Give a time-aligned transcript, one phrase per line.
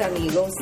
[0.00, 0.52] amigos.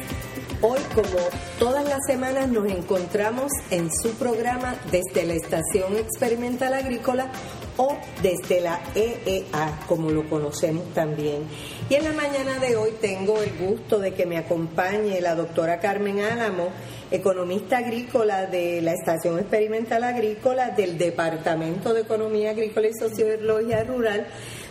[0.61, 1.19] Hoy, como
[1.59, 7.31] todas las semanas, nos encontramos en su programa desde la Estación Experimental Agrícola
[7.77, 11.45] o desde la EEA, como lo conocemos también.
[11.91, 15.81] Y en la mañana de hoy tengo el gusto de que me acompañe la doctora
[15.81, 16.69] Carmen Álamo,
[17.11, 24.27] economista agrícola de la Estación Experimental Agrícola del Departamento de Economía Agrícola y Sociología Rural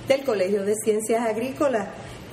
[0.08, 1.88] del Colegio de Ciencias Agrícolas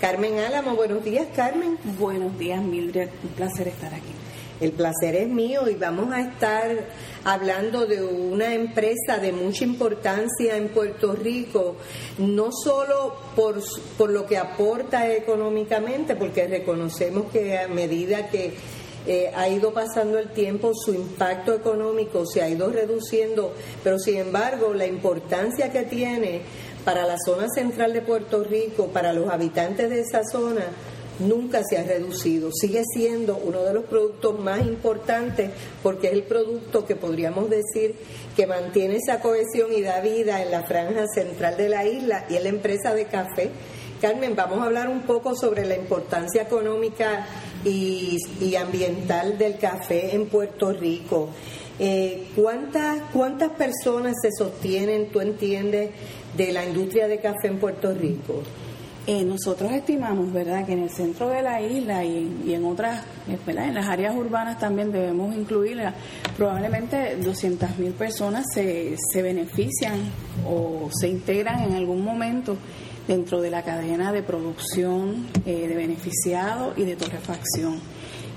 [0.04, 1.78] Carmen Álamo, buenos días, Carmen.
[1.98, 3.08] Buenos días, Mildred.
[3.22, 4.23] Un placer estar aquí.
[4.60, 6.70] El placer es mío y vamos a estar
[7.24, 11.76] hablando de una empresa de mucha importancia en Puerto Rico,
[12.18, 13.60] no solo por,
[13.98, 18.54] por lo que aporta económicamente, porque reconocemos que a medida que
[19.06, 24.16] eh, ha ido pasando el tiempo, su impacto económico se ha ido reduciendo, pero sin
[24.16, 26.40] embargo la importancia que tiene
[26.84, 30.64] para la zona central de Puerto Rico, para los habitantes de esa zona,
[31.18, 32.50] nunca se ha reducido.
[32.52, 35.50] Sigue siendo uno de los productos más importantes
[35.82, 37.94] porque es el producto que podríamos decir
[38.36, 42.36] que mantiene esa cohesión y da vida en la franja central de la isla y
[42.36, 43.50] es la empresa de café.
[44.00, 47.26] Carmen, vamos a hablar un poco sobre la importancia económica
[47.64, 48.18] y,
[48.56, 51.30] ambiental del café en Puerto Rico.
[51.78, 55.90] Eh, ¿cuántas, ¿Cuántas personas se sostienen, tú entiendes,
[56.36, 58.42] de la industria de café en Puerto Rico?
[59.06, 63.38] Eh, nosotros estimamos, ¿verdad?, que en el centro de la isla y, en otras, eh,
[63.46, 63.68] ¿verdad?
[63.68, 65.78] en las áreas urbanas también debemos incluir
[66.38, 69.98] probablemente 200.000 personas se, se benefician
[70.48, 72.56] o se integran en algún momento
[73.06, 77.80] dentro de la cadena de producción eh, de beneficiados y de torrefacción.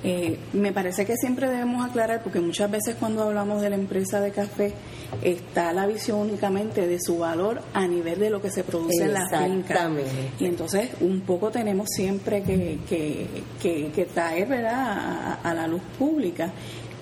[0.03, 4.21] Eh, me parece que siempre debemos aclarar, porque muchas veces cuando hablamos de la empresa
[4.21, 4.73] de café,
[5.23, 9.13] está la visión únicamente de su valor a nivel de lo que se produce en
[9.13, 9.89] la finca.
[10.39, 15.39] Y entonces un poco tenemos siempre que, que, que, traer ¿verdad?
[15.43, 16.51] a, la luz pública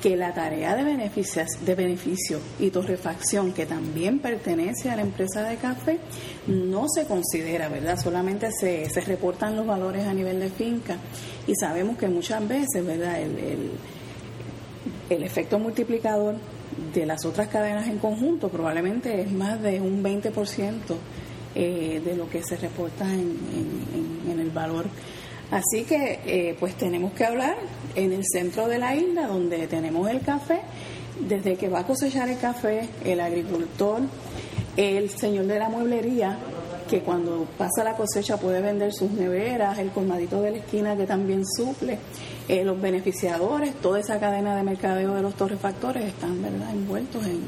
[0.05, 5.41] que la tarea de, beneficios, de beneficio y torrefacción, que también pertenece a la empresa
[5.41, 5.97] de café,
[6.45, 7.97] no se considera, ¿verdad?
[7.97, 10.97] Solamente se, se reportan los valores a nivel de finca
[11.47, 13.19] y sabemos que muchas veces, ¿verdad?
[13.19, 13.71] El, el,
[15.09, 16.35] el efecto multiplicador
[16.93, 20.81] de las otras cadenas en conjunto probablemente es más de un 20%
[21.55, 24.85] eh, de lo que se reporta en, en, en el valor
[25.51, 27.55] Así que eh, pues tenemos que hablar
[27.95, 30.61] en el centro de la isla donde tenemos el café,
[31.19, 34.01] desde que va a cosechar el café, el agricultor,
[34.77, 36.37] el señor de la mueblería,
[36.89, 41.05] que cuando pasa la cosecha puede vender sus neveras, el colmadito de la esquina que
[41.05, 41.97] también suple,
[42.47, 46.71] eh, los beneficiadores, toda esa cadena de mercadeo de los torrefactores están ¿verdad?
[46.71, 47.41] envueltos en,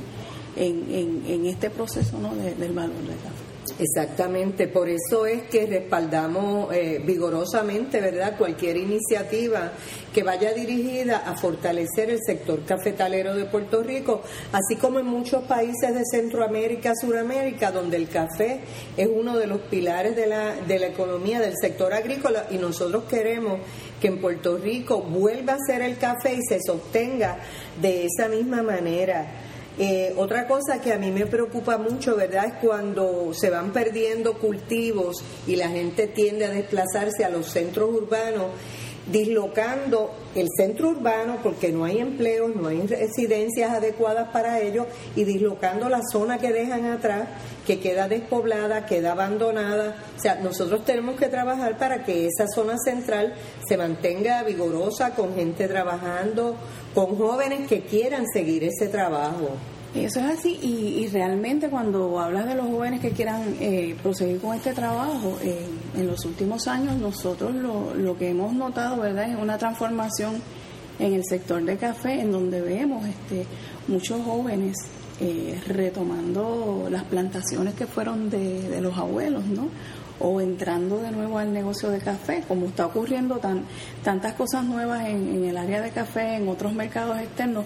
[0.56, 2.34] en, en, este proceso ¿no?
[2.34, 3.47] del valor del café.
[3.80, 9.72] Exactamente, por eso es que respaldamos eh, vigorosamente, ¿verdad?, cualquier iniciativa
[10.14, 15.44] que vaya dirigida a fortalecer el sector cafetalero de Puerto Rico, así como en muchos
[15.44, 18.62] países de Centroamérica, Suramérica, donde el café
[18.96, 23.04] es uno de los pilares de la, de la economía del sector agrícola y nosotros
[23.04, 23.60] queremos
[24.02, 27.40] que en Puerto Rico vuelva a ser el café y se sostenga
[27.82, 29.47] de esa misma manera.
[29.80, 34.34] Eh, otra cosa que a mí me preocupa mucho, ¿verdad?, es cuando se van perdiendo
[34.40, 38.48] cultivos y la gente tiende a desplazarse a los centros urbanos,
[39.12, 45.24] dislocando el centro urbano porque no hay empleos, no hay residencias adecuadas para ellos y
[45.24, 47.28] dislocando la zona que dejan atrás,
[47.66, 49.96] que queda despoblada, queda abandonada.
[50.18, 53.34] O sea, nosotros tenemos que trabajar para que esa zona central
[53.68, 56.56] se mantenga vigorosa, con gente trabajando,
[56.94, 59.50] con jóvenes que quieran seguir ese trabajo.
[60.06, 64.56] Eso es así y, realmente cuando hablas de los jóvenes que quieran eh, proseguir con
[64.56, 65.66] este trabajo, eh,
[65.96, 70.42] en los últimos años nosotros lo, lo, que hemos notado, ¿verdad?, es una transformación
[71.00, 73.46] en el sector de café en donde vemos este,
[73.88, 74.78] muchos jóvenes
[75.20, 79.68] eh, retomando las plantaciones que fueron de, de los abuelos, ¿no?
[80.20, 83.64] o entrando de nuevo al negocio de café, como está ocurriendo tan,
[84.04, 87.66] tantas cosas nuevas en, el área de café, en otros mercados externos,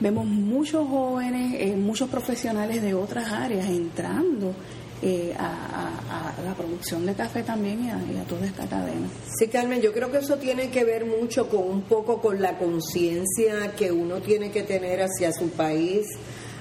[0.00, 4.54] vemos muchos jóvenes, eh, muchos profesionales de otras áreas entrando
[5.02, 9.08] eh, a, la producción de café también y a, toda esta cadena.
[9.38, 12.58] Sí, Carmen, yo creo que eso tiene que ver mucho con un poco con la
[12.58, 16.06] conciencia que uno tiene que tener hacia su país,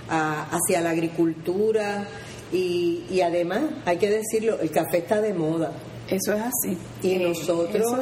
[0.09, 2.07] hacia la agricultura,
[2.51, 5.71] y, y además, hay que decirlo, el café está de moda.
[6.09, 6.77] Eso es así.
[7.03, 7.93] Y nosotros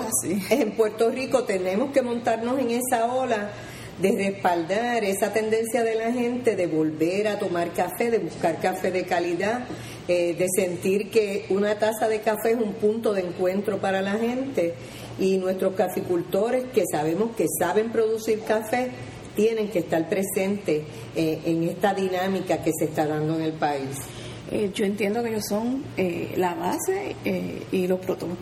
[0.50, 3.52] en Puerto Rico tenemos que montarnos en esa ola
[4.00, 8.92] de respaldar esa tendencia de la gente de volver a tomar café, de buscar café
[8.92, 9.66] de calidad,
[10.08, 14.14] eh, de sentir que una taza de café es un punto de encuentro para la
[14.14, 14.74] gente
[15.20, 18.92] y nuestros caficultores que sabemos que saben producir café
[19.36, 20.84] tienen que estar presentes
[21.16, 23.98] eh, en esta dinámica que se está dando en el país.
[24.52, 28.00] Eh, yo entiendo que ellos son eh, la base eh, y los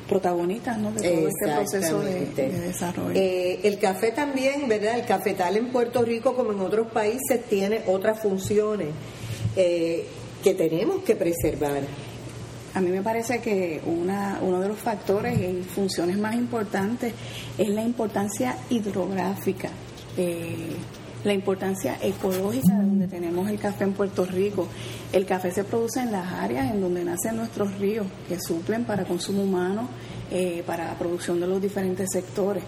[0.08, 0.92] protagonistas ¿no?
[0.92, 3.14] de todo este proceso de, desarrollo.
[3.14, 5.00] el café también, ¿verdad?
[5.00, 8.90] El cafetal en Puerto Rico, como en otros países, tiene otras funciones
[9.56, 11.84] que tenemos que preservar.
[12.74, 17.14] A mí me parece que una, uno de los factores y funciones más importantes
[17.58, 19.70] es la importancia hidrográfica
[21.24, 24.68] la importancia ecológica de donde tenemos el café en Puerto Rico.
[25.12, 29.06] El café se produce en las áreas en donde nacen nuestros ríos, que suplen para
[29.06, 29.88] consumo humano,
[30.32, 32.64] eh, para la producción de los diferentes sectores.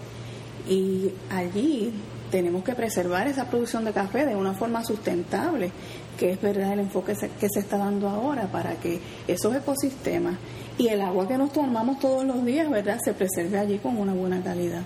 [0.68, 1.92] Y allí
[2.30, 5.70] tenemos que preservar esa producción de café de una forma sustentable,
[6.18, 10.36] que es verdad el enfoque que se está dando ahora para que esos ecosistemas
[10.78, 14.12] y el agua que nos tomamos todos los días, ¿verdad?, se preserve allí con una
[14.12, 14.82] buena calidad.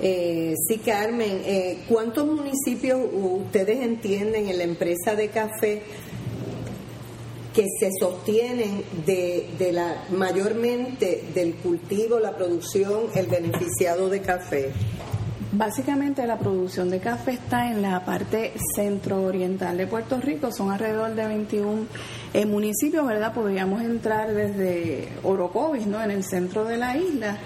[0.00, 5.82] Eh, sí, Carmen, eh, ¿cuántos municipios ustedes entienden en la empresa de café
[7.52, 14.72] que se sostienen de, de la mayormente del cultivo, la producción, el beneficiado de café?
[15.50, 21.14] Básicamente la producción de café está en la parte centro-oriental de Puerto Rico, son alrededor
[21.14, 21.86] de 21
[22.34, 23.32] eh, municipios, ¿verdad?
[23.32, 26.02] Podríamos entrar desde Orocovis, ¿no?
[26.02, 27.38] En el centro de la isla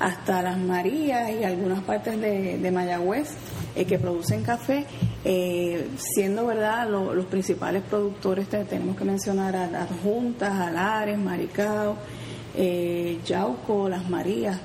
[0.00, 3.28] hasta Las Marías y algunas partes de, Mayagüez
[3.74, 4.86] eh, que producen café,
[5.24, 11.96] eh, siendo verdad los principales productores, tenemos que mencionar a Adjuntas, Alares, Maricao,
[12.56, 14.60] eh, Yauco, Las Marías,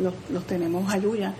[0.00, 1.34] los, los tenemos Ayuya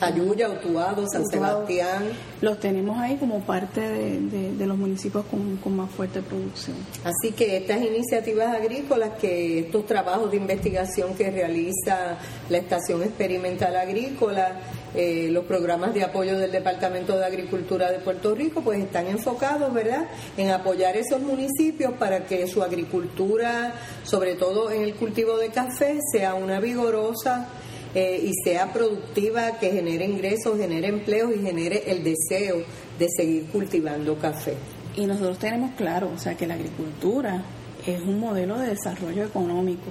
[0.00, 2.04] Ayuya, Utuado, San Sebastián.
[2.40, 6.76] Los tenemos ahí como parte de, los municipios con, más fuerte producción.
[7.04, 13.76] Así que estas iniciativas agrícolas, que estos trabajos de investigación que realiza la Estación Experimental
[13.76, 14.60] Agrícola,
[14.94, 19.72] eh, los programas de apoyo del Departamento de Agricultura de Puerto Rico, pues están enfocados,
[19.72, 25.50] ¿verdad?, en apoyar esos municipios para que su agricultura, sobre todo en el cultivo de
[25.50, 27.48] café, sea una vigorosa
[27.94, 32.62] eh, y sea productiva, que genere ingresos, genere empleos y genere el deseo
[32.98, 34.54] de seguir cultivando café.
[34.96, 37.42] Y nosotros tenemos claro, o sea, que la agricultura
[37.86, 39.86] es un modelo de desarrollo económico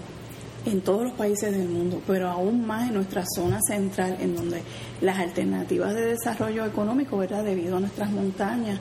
[0.66, 4.62] en todos los países del mundo, pero aún más en nuestra zona central, en donde
[5.02, 7.44] las alternativas de desarrollo económico, ¿verdad?
[7.44, 8.80] debido a nuestras montañas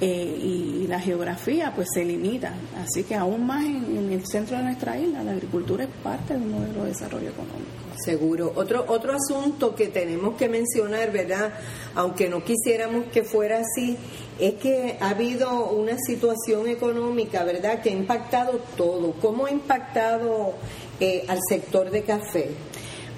[0.00, 2.54] eh, y la geografía, pues se limita.
[2.82, 6.40] Así que aún más en el centro de nuestra isla, la agricultura es parte de
[6.40, 7.82] un modelo de desarrollo económico.
[8.04, 8.52] Seguro.
[8.56, 11.52] Otro, otro asunto que tenemos que mencionar, ¿verdad?
[11.94, 13.96] Aunque no quisiéramos que fuera así,
[14.40, 19.12] es que ha habido una situación económica, ¿verdad?, que ha impactado todo.
[19.20, 20.54] ¿Cómo ha impactado
[20.98, 22.50] eh, al sector de café?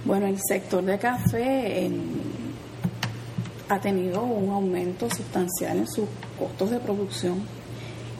[0.05, 1.89] Bueno, el sector de café
[3.69, 6.07] ha tenido un aumento sustancial en sus
[6.39, 7.43] costos de producción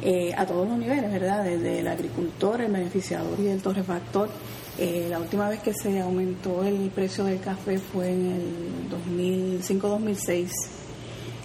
[0.03, 1.45] eh, a todos los niveles, ¿verdad?
[1.45, 4.29] Desde el agricultor, el beneficiador y el torrefactor
[4.77, 10.51] eh, la última vez que se aumentó el precio del café fue en el 2005-2006.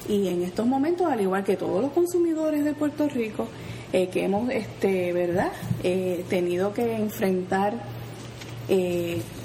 [0.08, 3.48] Y en estos momentos, al igual que todos los consumidores de Puerto Rico,
[3.94, 5.52] eh, que hemos, este, ¿verdad?,
[6.28, 7.76] tenido que enfrentar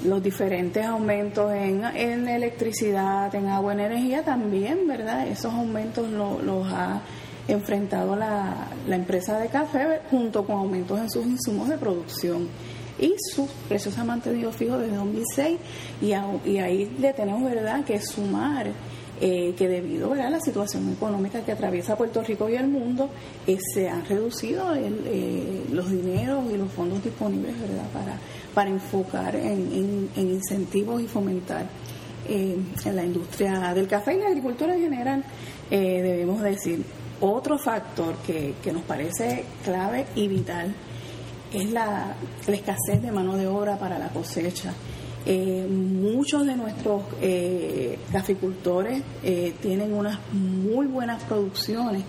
[0.03, 5.27] los diferentes aumentos en, en, electricidad, en agua, en energía, también, ¿verdad?
[5.27, 7.01] Esos aumentos los ha
[7.47, 12.47] enfrentado la, la empresa de café junto con aumentos en sus insumos de producción.
[12.99, 15.57] Y sus precios se han mantenido fijos desde 2006
[16.01, 16.05] y,
[16.49, 18.67] y ahí le tenemos verdad que sumar
[19.21, 23.09] eh, que debido a la situación económica que atraviesa Puerto Rico y el mundo
[23.47, 28.17] eh, se han reducido eh, los dineros y los fondos disponibles verdad para
[28.55, 31.67] para enfocar en, incentivos y fomentar
[32.27, 35.23] en la industria del café y la agricultura en general
[35.69, 36.83] debemos decir
[37.21, 40.73] otro factor que, que nos parece clave y vital
[41.55, 42.15] es la,
[42.47, 44.73] escasez de mano de obra para la cosecha.
[45.25, 52.03] Eh, muchos de nuestros eh, caficultores eh, tienen unas muy buenas producciones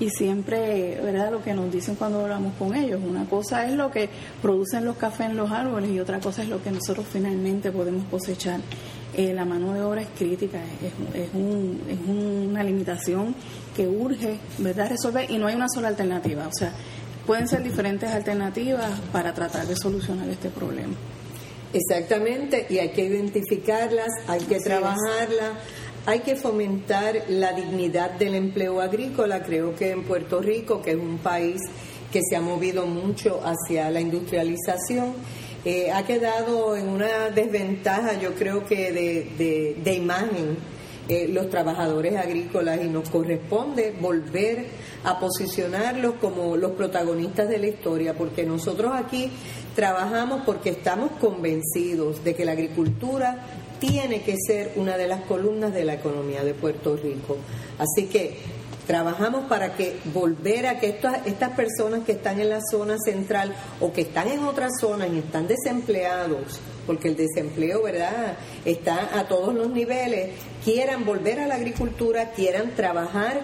[0.00, 1.30] y siempre, ¿verdad?
[1.30, 4.08] Lo que nos dicen cuando hablamos con ellos, una cosa es lo que
[4.42, 8.04] producen los cafés en los árboles y otra cosa es lo que nosotros finalmente podemos
[8.10, 8.60] cosechar.
[9.16, 13.34] la mano de obra es crítica, es, es, un, es una limitación
[13.76, 14.90] que urge, ¿verdad?
[14.90, 16.48] Resolver y no hay una sola alternativa.
[16.48, 16.72] O sea,
[17.26, 20.94] pueden ser diferentes alternativas para tratar de solucionar este problema.
[21.74, 25.54] Exactamente, y hay que identificarlas, hay que trabajarlas.
[26.06, 29.42] Hay que fomentar la dignidad del empleo agrícola.
[29.42, 31.62] Creo que en Puerto Rico, que es un país
[32.12, 35.14] que se ha movido mucho hacia la industrialización,
[35.64, 40.58] eh, ha quedado en una desventaja, yo creo que de, de, imagen,
[41.08, 44.66] eh, los trabajadores agrícolas y nos corresponde volver
[45.04, 49.30] a posicionarlos como los protagonistas de la historia, porque nosotros aquí
[49.74, 53.42] trabajamos porque estamos convencidos de que la agricultura
[53.86, 57.36] tiene que ser una de las columnas de la economía de Puerto Rico.
[57.78, 58.36] Así que
[58.86, 63.54] Trabajamos para que volver a que estas, estas personas que están en la zona central
[63.80, 68.36] o que están en otras zonas y están desempleados, porque el desempleo, ¿verdad?,
[68.66, 73.40] está a todos los niveles, quieran volver a la agricultura, quieran trabajar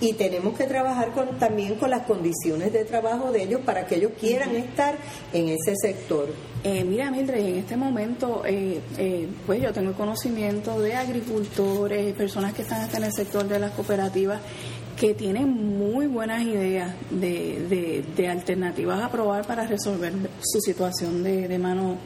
[0.00, 3.96] y tenemos que trabajar con, también con las condiciones de trabajo de ellos para que
[3.96, 4.96] ellos quieran estar
[5.32, 6.28] en ese sector.
[6.64, 12.52] Eh, mira, Mildred, en este momento, eh, eh, pues yo tengo conocimiento de agricultores, personas
[12.52, 14.40] que están hasta en el sector de las cooperativas
[14.96, 21.56] que tienen muy buenas ideas de, de, alternativas a probar para resolver su situación de,
[21.60, 21.96] mano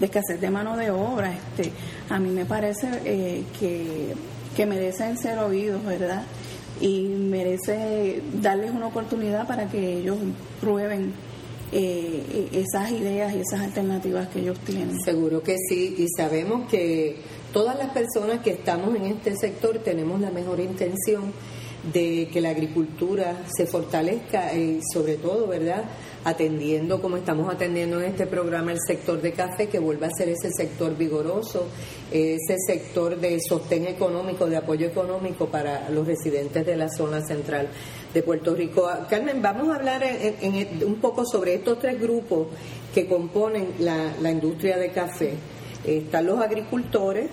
[0.00, 1.32] de escasez de mano de obra.
[1.32, 1.70] Este,
[2.10, 4.14] a mí me parece que,
[4.56, 6.24] que merecen ser oídos, ¿verdad?
[6.80, 10.16] y merece darles una oportunidad para que ellos
[10.60, 11.12] prueben
[11.72, 15.00] eh, esas ideas y esas alternativas que ellos tienen.
[15.04, 17.16] Seguro que sí, y sabemos que
[17.52, 21.32] todas las personas que estamos en este sector tenemos la mejor intención
[21.92, 25.84] de que la agricultura se fortalezca y sobre todo, ¿verdad?
[26.24, 30.28] Atendiendo como estamos atendiendo en este programa el sector de café, que vuelva a ser
[30.28, 31.66] ese sector vigoroso,
[32.10, 37.68] ese sector de sostén económico, de apoyo económico para los residentes de la zona central
[38.12, 38.88] de Puerto Rico.
[39.08, 40.04] Carmen, vamos a hablar
[40.86, 42.48] un poco sobre estos tres grupos
[42.94, 45.34] que componen la industria de café.
[45.84, 47.28] Están los agricultores,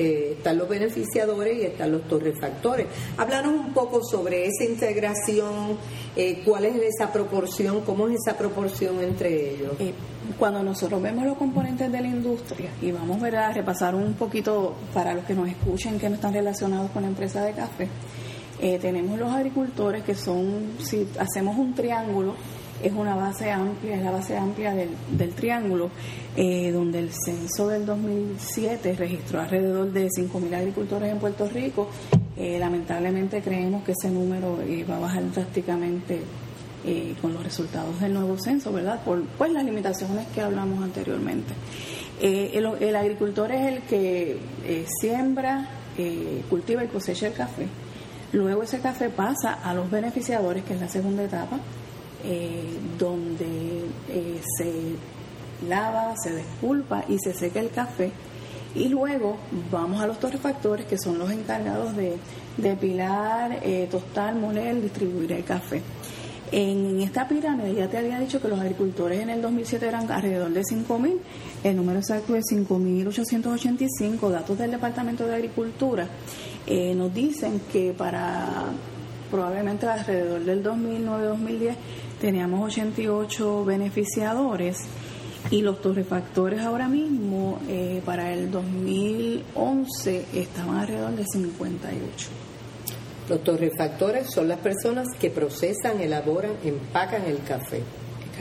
[0.00, 2.86] eh, están los beneficiadores y están los torrefactores.
[3.18, 5.76] Háblanos un poco sobre esa integración,
[6.16, 9.72] eh, cuál es esa proporción, cómo es esa proporción entre ellos.
[9.78, 9.92] Eh,
[10.38, 15.12] cuando nosotros vemos los componentes de la industria y vamos a repasar un poquito para
[15.12, 17.88] los que nos escuchen que no están relacionados con la empresa de café,
[18.80, 22.34] tenemos los agricultores que son, si hacemos un triángulo,
[22.82, 25.90] es una base amplia, es la base amplia del, del triángulo,
[26.36, 31.88] eh, donde el censo del 2007 registró alrededor de 5.000 agricultores en Puerto Rico.
[32.36, 36.20] Eh, lamentablemente creemos que ese número eh, va a bajar drásticamente
[37.20, 39.04] con los resultados del nuevo censo, ¿verdad?
[39.04, 41.52] Por pues, las limitaciones que hablamos anteriormente.
[42.22, 44.38] El, el, agricultor es el que
[44.98, 45.68] siembra,
[46.48, 47.66] cultiva y cosecha el café.
[48.32, 51.58] Luego ese café pasa a los beneficiadores, que es la segunda etapa,
[52.24, 54.72] eh, donde eh, se
[55.68, 58.10] lava, se despulpa y se seca el café.
[58.74, 59.36] Y luego
[59.70, 62.16] vamos a los torrefactores, que son los encargados de
[62.56, 65.82] depilar, eh, tostar, moler, distribuir el café.
[66.52, 70.50] En esta pirámide ya te había dicho que los agricultores en el 2007 eran alrededor
[70.50, 71.16] de 5.000,
[71.62, 76.08] el número exacto es 5.885, datos del Departamento de Agricultura
[76.94, 78.72] nos dicen que para
[79.30, 81.74] probablemente alrededor del 2009-2010
[82.20, 84.78] teníamos 88 beneficiadores
[85.50, 92.28] y los torrefactores ahora mismo eh, para el 2011 estaban alrededor de 58.
[93.28, 97.82] Los torrefactores son las personas que procesan, elaboran, empacan el café.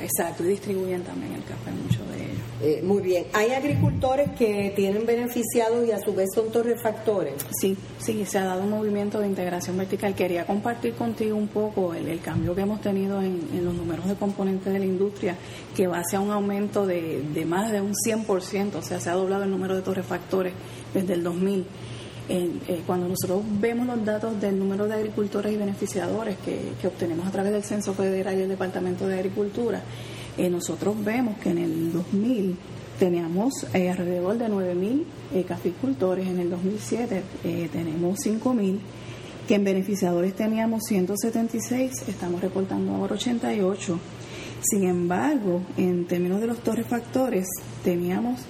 [0.01, 2.38] Exacto, y distribuyen también el café, mucho de ellos.
[2.61, 3.25] Eh, muy bien.
[3.33, 7.35] ¿Hay agricultores que tienen beneficiados y a su vez son torrefactores?
[7.61, 10.13] Sí, sí, se ha dado un movimiento de integración vertical.
[10.13, 14.73] Quería compartir contigo un poco el, cambio que hemos tenido en, los números de componentes
[14.73, 15.37] de la industria,
[15.73, 19.43] que va hacia un aumento de, más de un 100%, o sea, se ha doblado
[19.43, 20.53] el número de torrefactores
[20.93, 21.65] desde el 2000.
[22.31, 27.31] Eh, cuando nosotros vemos los datos del número de agricultores y beneficiadores que, obtenemos a
[27.31, 29.81] través del Censo Federal y el Departamento de Agricultura,
[30.45, 32.55] eh, nosotros vemos que en el 2000
[32.97, 37.23] teníamos eh, alrededor de 9.000 caficultores, en el 2007
[37.71, 38.79] tenemos 5.000,
[39.47, 43.99] que en beneficiadores teníamos 176, estamos reportando ahora 88.
[44.61, 47.47] Sin embargo, en términos de los torrefactores,
[47.83, 48.41] teníamos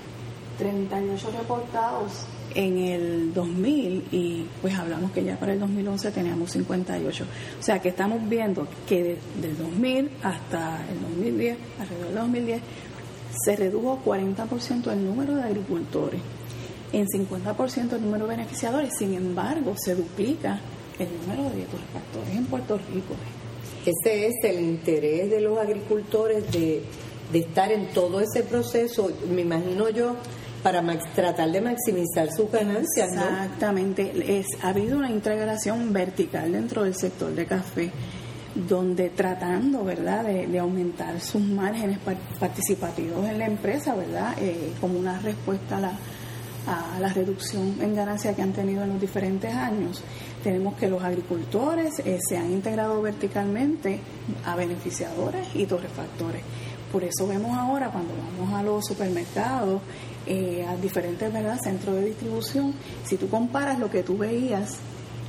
[0.58, 2.26] 38 reportados
[2.56, 7.26] en el 2000 y pues hablamos que ya para el 2011 teníamos 58.
[7.60, 12.62] O sea que estamos viendo que del 2000 hasta el 2010, alrededor del 2010,
[13.44, 16.22] se redujo 40% el número de agricultores,
[16.92, 20.60] en 50% el número de beneficiadores, sin embargo se duplica
[20.98, 23.16] el número de torrefactores en Puerto Rico.
[23.86, 26.84] Ese es el interés de los agricultores de
[27.32, 30.16] de estar en todo ese proceso, me imagino yo,
[30.64, 30.82] para
[31.16, 33.12] tratar de maximizar sus ganancias.
[33.12, 37.92] Exactamente, es, ha habido una integración vertical dentro del sector de café
[38.56, 42.00] donde tratando, ¿verdad?, de, aumentar sus márgenes
[42.40, 45.92] participativos en la empresa, ¿verdad?, eh, como una respuesta a la,
[46.68, 50.02] a la reducción en ganancia que han tenido en los diferentes años.
[50.44, 54.00] Tenemos que los agricultores eh, se han integrado verticalmente
[54.46, 56.42] a beneficiadores y torrefactores.
[56.92, 59.82] Por eso vemos ahora cuando vamos a los supermercados,
[60.30, 61.60] eh, a diferentes ¿verdad?
[61.62, 64.78] centros de distribución, si tú comparas lo que tú veías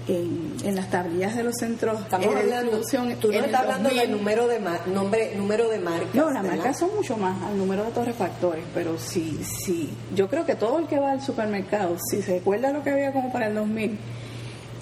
[0.07, 3.16] en, las tablillas de los centros Estamos de distribución.
[3.21, 4.61] Tú no estás hablando del número de,
[4.92, 6.14] nombre, número de marcas.
[6.14, 9.90] No, las marcas son mucho más al número de torrefactores, pero sí, sí.
[10.14, 13.12] Yo creo que todo el que va al supermercado, si se recuerda lo que había
[13.12, 13.99] como para el 2000,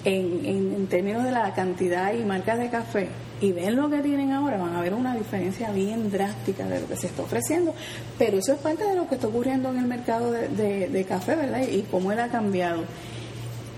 [0.05, 3.07] en, en, términos de la cantidad y marcas de café,
[3.41, 6.87] y ven lo que tienen ahora, van a ver una diferencia bien drástica de lo
[6.87, 7.73] que se está ofreciendo.
[8.17, 11.35] Pero eso es parte de lo que está ocurriendo en el mercado de, de café,
[11.35, 11.61] ¿verdad?
[11.61, 12.83] Y cómo él ha cambiado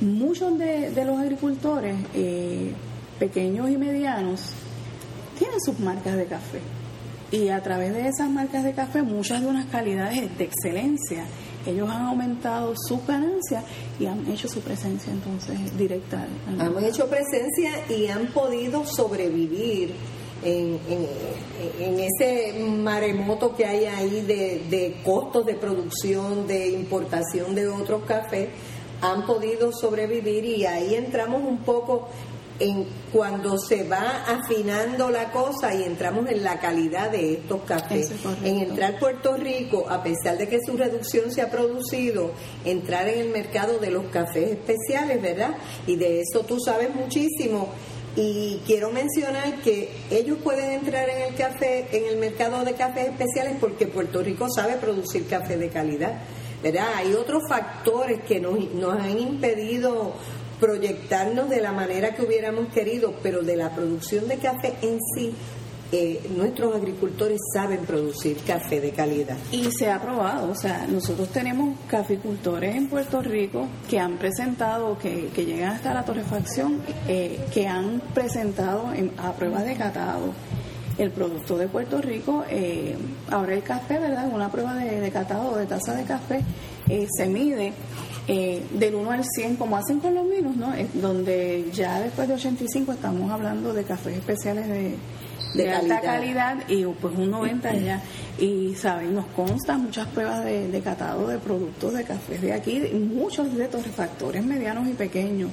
[0.01, 2.73] muchos de, los agricultores, eh,
[3.19, 4.53] pequeños y medianos,
[5.37, 6.59] tienen sus marcas de café.
[7.31, 11.23] Y a través de esas marcas de café, muchas de unas calidades de excelencia,
[11.65, 13.63] ellos han aumentado sus ganancias
[13.99, 16.25] y han hecho su presencia entonces directa.
[16.59, 19.93] Han hecho presencia y han podido sobrevivir
[20.43, 20.79] en,
[21.79, 28.03] en, ese maremoto que hay ahí de, de costos de producción, de importación de otros
[28.05, 28.49] cafés
[29.01, 32.09] han podido sobrevivir y ahí entramos un poco
[32.61, 38.11] en cuando se va afinando la cosa y entramos en la calidad de estos cafés.
[38.43, 42.31] En entrar Puerto Rico, a pesar de que su reducción se ha producido,
[42.63, 45.55] entrar en el mercado de los cafés especiales, ¿verdad?
[45.87, 47.69] Y de eso tú sabes muchísimo.
[48.15, 53.07] Y quiero mencionar que ellos pueden entrar en el café, en el mercado de cafés
[53.07, 56.21] especiales porque Puerto Rico sabe producir café de calidad
[56.61, 56.89] ¿verdad?
[56.95, 60.13] Hay otros factores que nos, nos han impedido
[60.61, 65.33] proyectarnos de la manera que hubiéramos querido, pero de la producción de café en sí,
[65.91, 69.35] eh, nuestros agricultores saben producir café de calidad.
[69.51, 74.97] Y se ha probado, o sea, nosotros tenemos caficultores en Puerto Rico que han presentado,
[74.97, 80.33] que, que llegan hasta la torrefacción, eh, que han presentado en, a pruebas de catado
[80.97, 82.45] el producto de Puerto Rico.
[82.49, 82.95] Eh,
[83.29, 84.29] ahora el café, ¿verdad?
[84.31, 86.41] Una prueba de, de catado de taza de café
[86.91, 87.71] eh, se mide
[88.27, 90.73] eh, del 1 al 100, como hacen con los vinos, ¿no?
[90.95, 94.97] donde ya después de 85 estamos hablando de cafés especiales de,
[95.53, 98.01] de, alta calidad y pues un 90 ya.
[98.37, 102.81] Y saben, nos constan muchas pruebas de, de catado de productos de cafés de aquí,
[102.93, 105.49] muchos de torrefactores medianos y pequeños.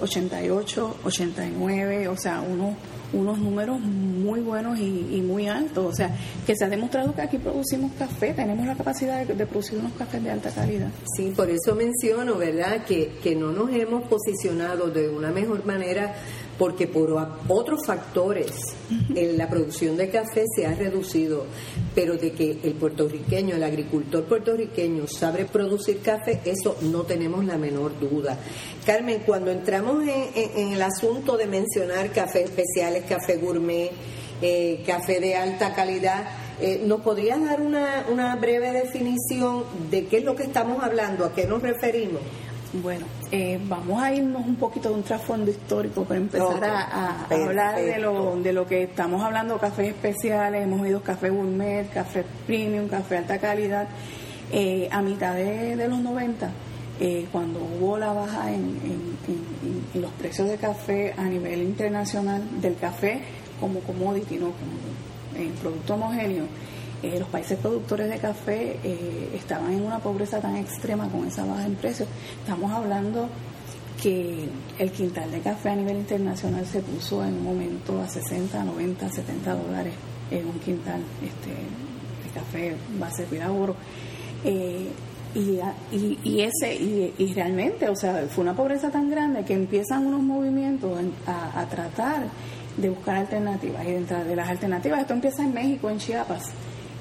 [0.00, 2.76] 88, 89, o sea, uno
[3.12, 5.84] unos números muy buenos y, muy altos.
[5.84, 6.14] O sea,
[6.46, 10.22] que se ha demostrado que aquí producimos café, tenemos la capacidad de, producir unos cafés
[10.22, 10.88] de alta calidad.
[11.16, 16.14] Sí, por eso menciono, ¿verdad?, que, que no nos hemos posicionado de una mejor manera
[16.60, 17.10] porque por
[17.48, 18.52] otros factores
[19.14, 21.46] en la producción de café se ha reducido,
[21.94, 27.56] pero de que el puertorriqueño, el agricultor puertorriqueño sabe producir café, eso no tenemos la
[27.56, 28.38] menor duda.
[28.84, 33.90] Carmen, cuando entramos en, el asunto de mencionar café especiales, café gourmet,
[34.42, 36.28] eh, café de alta calidad,
[36.62, 41.24] eh, ¿Nos podrías dar una, una breve definición de qué es lo que estamos hablando,
[41.24, 42.20] a qué nos referimos?
[42.72, 47.74] Bueno, eh, vamos a irnos un poquito de un trasfondo histórico para empezar a, hablar
[47.74, 52.86] de lo, de lo que estamos hablando, cafés especiales, hemos oído café gourmet, café premium,
[52.86, 53.88] café alta calidad.
[54.52, 56.50] Eh, a mitad de, los 90,
[57.00, 58.78] eh, cuando hubo la baja en,
[59.94, 63.20] en, los precios de café a nivel internacional, del café
[63.60, 66.44] como commodity, no como producto homogéneo,
[67.02, 71.44] eh, los países productores de café eh, estaban en una pobreza tan extrema con esa
[71.44, 72.08] baja en precios.
[72.40, 73.28] Estamos hablando
[74.02, 78.64] que el quintal de café a nivel internacional se puso en un momento a 60,
[78.64, 79.94] 90, 70 dólares
[80.30, 83.74] en un quintal este, de café base oro.
[84.44, 84.88] Eh,
[85.32, 85.60] y,
[86.24, 90.98] y, ese y, realmente, o sea, fue una pobreza tan grande que empiezan unos movimientos
[91.24, 92.24] a, a tratar
[92.76, 96.50] de buscar alternativas y dentro de las alternativas, esto empieza en México, en Chiapas,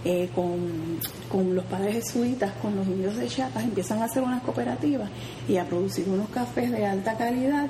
[0.06, 5.10] eh, con, los padres jesuitas, con los indios de Chiapas, empiezan a hacer unas cooperativas
[5.48, 7.68] y a producir unos cafés de alta calidad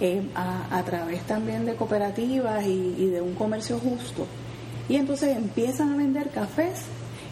[0.00, 4.26] eh, a, través también de cooperativas y, de un comercio justo.
[4.88, 6.82] Y entonces empiezan a vender cafés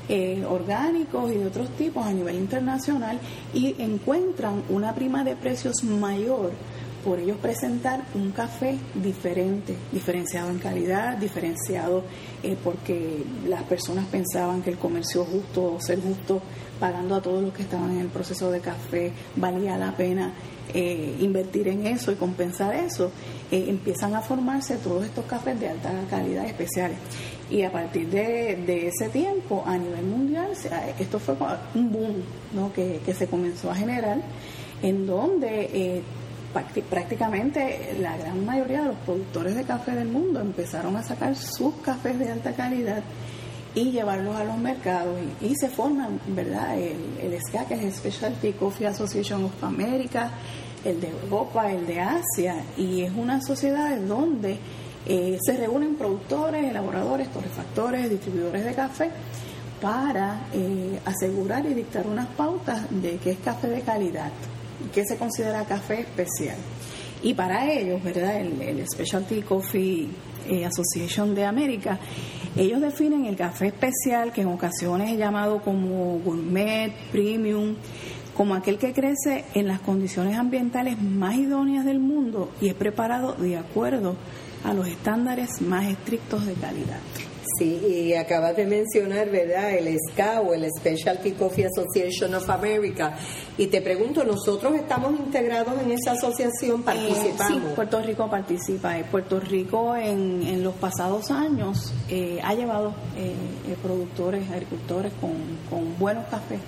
[0.09, 3.19] eh, orgánicos y de otros tipos a nivel internacional
[3.53, 6.53] y encuentran una prima de precios mayor
[7.07, 12.03] por ellos presentar un café diferente, diferenciado en calidad, diferenciado
[12.43, 16.43] eh, porque las personas pensaban que el comercio justo o ser justo
[16.81, 20.33] pagando a todos los que estaban en el proceso de café valía la pena
[20.75, 23.13] eh, invertir en eso y compensar eso,
[23.53, 26.99] eh, empiezan a formarse todos estos cafés de alta calidad especiales.
[27.49, 30.49] Y a partir de, ese tiempo, a nivel mundial,
[30.99, 31.37] esto fue
[31.77, 32.17] un boom
[32.53, 32.73] ¿no?
[32.73, 34.19] que, que se comenzó a generar,
[34.83, 36.03] en donde
[36.89, 41.75] prácticamente la gran mayoría de los productores de café del mundo empezaron a sacar sus
[41.77, 43.03] cafés de alta calidad
[43.75, 46.79] y llevarlos a los mercados y, se forman, ¿verdad?
[46.79, 50.31] El, el SCA, que es el Specialty Coffee Association of America,
[50.83, 54.59] el de Europa, el de Asia, y es una sociedad donde
[55.09, 59.11] eh, se reúnen productores, elaboradores, torrefactores, distribuidores de café
[59.81, 64.33] para eh, asegurar y dictar unas pautas de qué es café de calidad,
[64.93, 66.57] qué se considera café especial.
[67.23, 68.41] Y para ellos, ¿verdad?
[68.41, 70.09] El, Specialty Coffee
[70.49, 71.99] eh, Association de América,
[72.57, 77.75] ellos definen el café especial, que en ocasiones es llamado como gourmet, premium,
[78.37, 83.33] como aquel que crece en las condiciones ambientales más idóneas del mundo y es preparado
[83.33, 84.17] de acuerdo
[84.63, 86.99] a los estándares más estrictos de calidad.
[87.59, 93.17] Sí, y acabas de mencionar, ¿verdad?, el SCA o el Specialty Coffee Association of America.
[93.57, 96.83] Y te pregunto, ¿nosotros estamos integrados en esa asociación?
[96.83, 97.53] ¿Participamos?
[97.53, 98.97] Eh, sí, Puerto Rico participa.
[99.11, 103.35] Puerto Rico en, en los pasados años eh, ha llevado eh,
[103.83, 105.33] productores, agricultores con,
[105.71, 106.61] con buenos cafés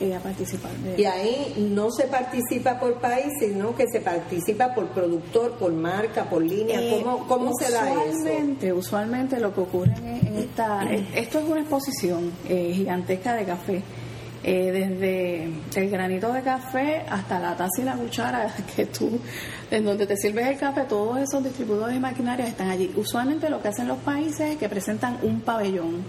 [0.00, 0.70] a participar.
[0.96, 6.24] Y ahí no se participa por país, sino que se participa por productor, por marca,
[6.24, 6.80] por línea.
[6.80, 8.76] Eh, ¿Cómo, cómo se da eso?
[8.76, 10.90] Usualmente lo que ocurre en, esta...
[11.14, 13.82] esto es una exposición eh, gigantesca de café.
[14.42, 19.20] Eh, desde el granito de café hasta la taza y la cuchara que tú,
[19.70, 22.90] en donde te sirves el café, todos esos distribuidores de maquinaria están allí.
[22.96, 26.04] Usualmente lo que hacen los países es que presentan un pabellón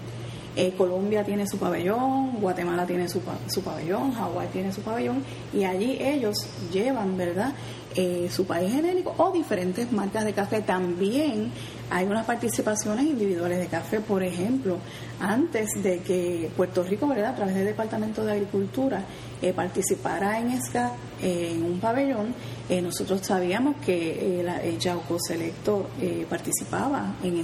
[0.56, 5.64] eh, Colombia tiene su pabellón, Guatemala tiene su, su pabellón, Hawái tiene su pabellón y
[5.64, 6.36] allí ellos
[6.74, 7.54] llevan, ¿verdad?
[7.96, 10.62] Eh, su país genérico o diferentes marcas de café.
[10.62, 11.52] También
[11.90, 14.78] hay unas participaciones individuales de café, por ejemplo,
[15.22, 17.32] antes de que Puerto Rico, ¿verdad?
[17.32, 19.04] A través del Departamento de Agricultura
[19.42, 22.34] eh, participara en ESCA en un pabellón,
[22.82, 25.88] nosotros sabíamos que el Yauco Selecto
[26.30, 27.38] participaba en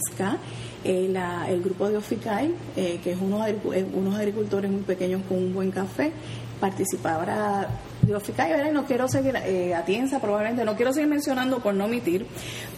[0.87, 3.45] ESCA el grupo de Oficay, eh, que es unos,
[3.93, 6.11] unos agricultores muy pequeños con un buen café,
[6.59, 7.67] participaba
[8.01, 12.25] de Oficay, no quiero seguir, eh, Atienza probablemente, no quiero seguir mencionando por no omitir,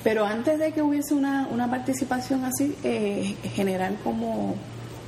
[0.03, 4.55] pero antes de que hubiese una, una participación así eh, general como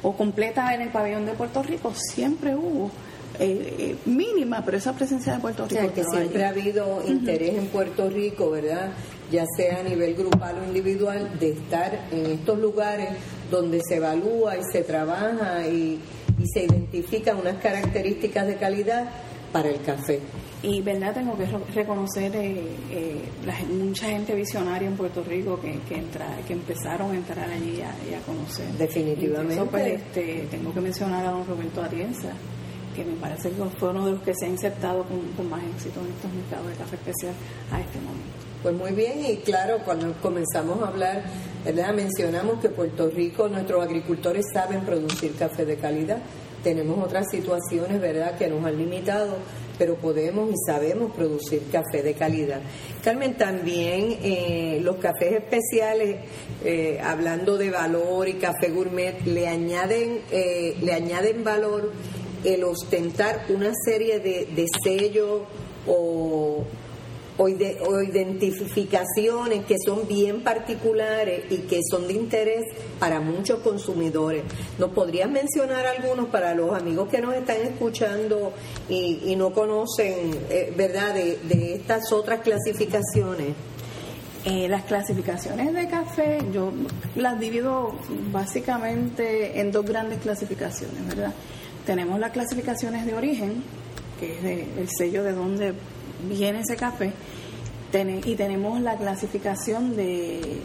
[0.04, 2.92] o completa en el pabellón de Puerto Rico, siempre hubo
[3.40, 5.94] eh, mínima, pero esa presencia de Puerto Rico.
[5.94, 8.92] que siempre ha habido interés en Puerto Rico, ¿verdad?
[9.32, 13.10] Ya sea a nivel grupal o individual, de estar en estos lugares
[13.50, 16.00] donde se evalúa y se trabaja y,
[16.54, 19.12] se identifican unas características de calidad
[19.52, 20.20] para el café.
[20.64, 23.22] Y verdad tengo que reconocer eh, eh,
[23.70, 28.14] mucha gente visionaria en Puerto Rico que, que, entra, que empezaron a entrar allí y
[28.14, 28.66] a, conocer.
[28.74, 29.64] Definitivamente.
[29.70, 32.30] Pues, este, tengo que mencionar a don Roberto Atienza,
[32.96, 36.00] que me parece que fue uno de los que se ha insertado con, más éxito
[36.02, 37.34] en estos mercados de café especial
[37.72, 38.52] a este momento.
[38.62, 41.24] Pues muy bien, y claro, cuando comenzamos a hablar,
[41.66, 41.94] ¿verdad?
[41.94, 46.20] mencionamos que Puerto Rico, nuestros agricultores saben producir café de calidad.
[46.64, 49.38] Tenemos otras situaciones, ¿verdad?, que nos han limitado,
[49.82, 52.62] pero podemos y sabemos producir café de calidad.
[53.04, 56.18] Carmen, también eh, los cafés especiales,
[56.64, 61.92] eh, hablando de valor y café gourmet, le añaden, eh, le añaden valor
[62.44, 65.42] el ostentar una serie de, de sellos
[65.88, 66.66] o,
[67.42, 72.66] o, identificaciones que son bien particulares y que son de interés
[73.00, 74.44] para muchos consumidores.
[74.78, 78.54] ¿Nos podrías mencionar algunos para los amigos que nos están escuchando
[78.90, 83.56] y, no conocen, eh, verdad, de, estas otras clasificaciones?
[84.44, 86.72] Eh, las clasificaciones de café yo
[87.16, 87.94] las divido
[88.32, 91.32] básicamente en dos grandes clasificaciones, ¿verdad?
[91.86, 93.64] Tenemos las clasificaciones de origen,
[94.20, 95.74] que es el sello de donde
[96.30, 97.14] viene ese café,
[98.26, 100.62] y tenemos la clasificación de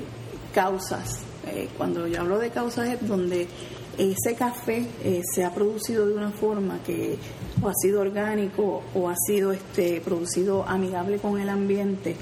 [0.55, 1.19] causas.
[1.49, 3.49] Eh, cuando yo hablo de causas es donde
[3.99, 7.19] ese café eh, se ha producido de una forma que
[7.63, 12.15] o ha sido orgánico o ha sido este producido amigable con el ambiente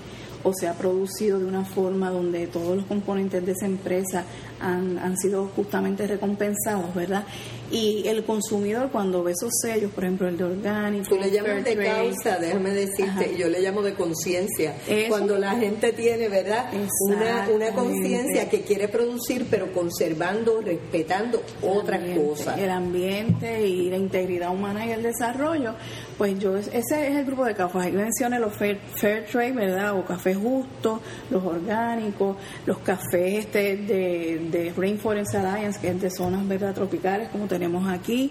[0.42, 4.24] o se ha producido de una forma donde todos los componentes de esa empresa
[4.64, 7.24] han, han sido justamente recompensados, ¿verdad?
[7.70, 11.64] Y el consumidor cuando ve esos sellos, por ejemplo el de orgánico, tú le llamas
[11.64, 14.74] de causa, déjame decirte, yo le llamo de conciencia.
[15.08, 16.66] Cuando la gente tiene, ¿verdad?
[17.08, 22.58] Una, una conciencia que quiere producir, pero conservando, respetando otras cosas.
[22.58, 25.74] El ambiente y la integridad humana y el desarrollo,
[26.16, 27.82] pues yo, ese es el grupo de cafés.
[27.82, 29.98] Ahí mencioné los fair, fair trade, ¿verdad?
[29.98, 31.00] O cafés justos,
[31.30, 36.72] los orgánicos, los cafés este de, de Rainforest Alliance, que es de zonas ¿verdad?
[36.74, 38.30] tropicales, como tenemos aquí,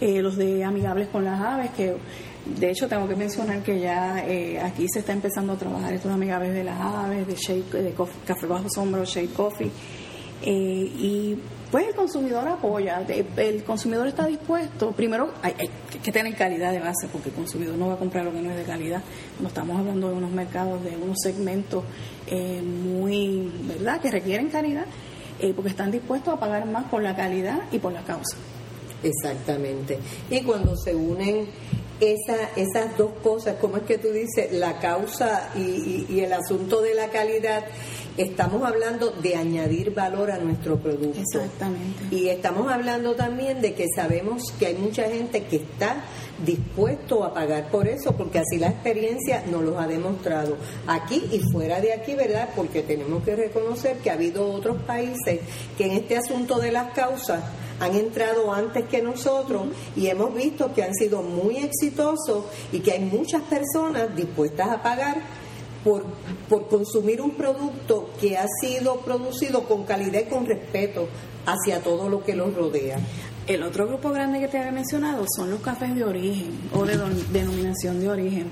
[0.00, 1.96] eh, los de amigables con las aves, que
[2.46, 6.12] de hecho tengo que mencionar que ya eh, aquí se está empezando a trabajar estos
[6.12, 7.92] amigables de las aves, de, shake, de
[8.24, 9.70] café bajo sombra, shake coffee.
[10.46, 11.38] Eh, y
[11.70, 13.04] pues el consumidor apoya,
[13.36, 15.54] el consumidor está dispuesto, primero hay,
[16.02, 18.50] que tener calidad de base, porque el consumidor no va a comprar lo que no
[18.50, 19.02] es de calidad,
[19.40, 21.82] no estamos hablando de unos mercados, de unos segmentos
[22.28, 24.84] eh, muy, ¿verdad?, que requieren calidad,
[25.40, 28.36] eh, porque están dispuestos a pagar más por la calidad y por la causa.
[29.02, 29.98] Exactamente.
[30.30, 31.46] Y cuando se unen
[32.00, 36.94] esa, esas dos cosas, como es que tú dices, la causa y, el asunto de
[36.94, 37.64] la calidad,
[38.16, 41.20] estamos hablando de añadir valor a nuestro producto.
[41.20, 42.04] Exactamente.
[42.10, 46.04] Y estamos hablando también de que sabemos que hay mucha gente que está
[46.44, 51.40] dispuesto a pagar por eso, porque así la experiencia nos lo ha demostrado aquí y
[51.52, 52.48] fuera de aquí, ¿verdad?
[52.56, 55.40] Porque tenemos que reconocer que ha habido otros países
[55.78, 57.42] que en este asunto de las causas
[57.80, 59.66] han entrado antes que nosotros
[59.96, 64.82] y hemos visto que han sido muy exitosos y que hay muchas personas dispuestas a
[64.82, 65.16] pagar
[65.82, 66.04] por,
[66.48, 71.08] por consumir un producto que ha sido producido con calidad y con respeto
[71.46, 72.98] hacia todo lo que los rodea.
[73.46, 76.96] El otro grupo grande que te había mencionado son los cafés de origen o de
[77.30, 78.46] denominación de origen,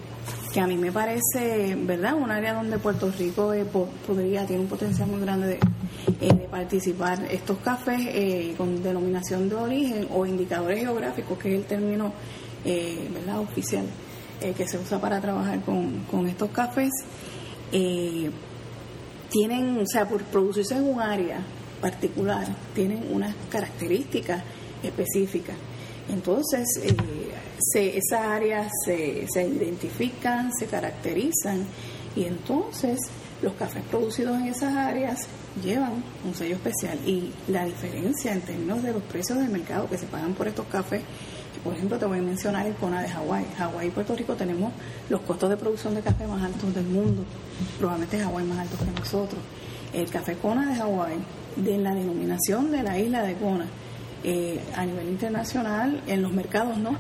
[0.53, 4.69] que a mí me parece, ¿verdad?, un área donde Puerto Rico eh, podría, tiene un
[4.69, 5.55] potencial muy grande de,
[6.21, 7.25] eh, de participar.
[7.31, 12.13] Estos cafés eh, con denominación de origen o indicadores geográficos, que es el término,
[12.63, 13.87] ¿verdad?, oficial
[14.41, 16.91] que se usa para trabajar con, con estos cafés,
[19.31, 21.39] tienen, o sea, por producirse en un área
[21.81, 24.43] particular, tienen unas características
[24.83, 25.57] específicas.
[26.09, 26.95] Entonces, eh,
[27.59, 31.65] se, esas áreas se, se identifican, se caracterizan
[32.17, 32.99] y entonces
[33.41, 35.27] los cafés producidos en esas áreas
[35.63, 39.99] llevan un sello especial y la diferencia en términos de los precios del mercado que
[39.99, 41.03] se pagan por estos cafés,
[41.63, 43.47] por ejemplo te voy a mencionar el CONA de Hawái.
[43.57, 44.73] Hawái y Puerto Rico tenemos
[45.09, 47.25] los costos de producción de café más altos del mundo,
[47.79, 49.41] probablemente Hawái más altos que nosotros.
[49.93, 51.17] El café CONA de Hawái,
[51.57, 53.67] de la denominación de la isla de CONA,
[54.25, 56.97] eh, a nivel internacional, en los mercados no,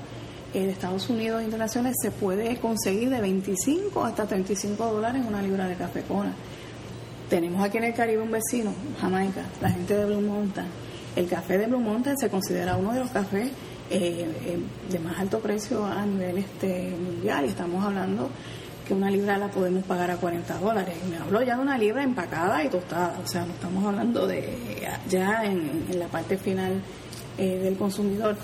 [0.54, 5.76] en Estados Unidos internacionales se puede conseguir de 25 hasta 35 dólares una libra de
[5.76, 6.34] café cona.
[7.30, 10.66] Tenemos aquí en el Caribe un vecino, Jamaica, la gente de Blue Mountain.
[11.16, 13.48] El café de Blue Mountain se considera uno de los cafés
[13.90, 14.58] eh, eh,
[14.90, 18.28] de más alto precio a nivel este mundial y estamos hablando
[18.86, 20.96] que una libra la podemos pagar a 40 dólares.
[21.08, 24.58] Me hablo ya de una libra empacada y tostada, o sea, no estamos hablando de
[25.08, 26.82] ya en la parte final
[27.38, 28.36] eh, del consumidor.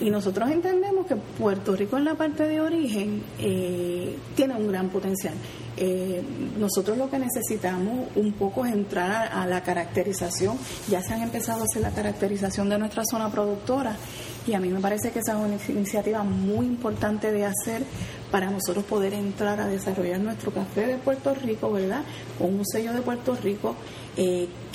[0.00, 4.88] Y nosotros entendemos que Puerto Rico en la parte de origen eh, tiene un gran
[4.88, 5.34] potencial.
[5.76, 6.20] Eh,
[6.58, 10.58] nosotros lo que necesitamos un poco es entrar a, la caracterización.
[10.88, 13.96] Ya se han empezado a hacer la caracterización de nuestra zona productora
[14.44, 17.84] y a mí me parece que esa es una iniciativa muy importante de hacer
[18.32, 22.02] para nosotros poder entrar a desarrollar nuestro café de Puerto Rico, ¿verdad?
[22.38, 23.76] Con un sello de Puerto Rico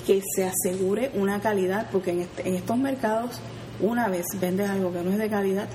[0.07, 3.41] que se asegure una calidad, porque en, en estos mercados
[3.79, 5.67] una vez vendes algo que no es de calidad,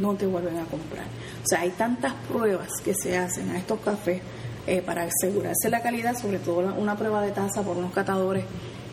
[0.00, 1.04] no te vuelven a comprar.
[1.42, 4.22] O sea, hay tantas pruebas que se hacen a estos cafés
[4.66, 8.44] eh, para asegurarse la calidad, sobre todo una prueba de taza por unos catadores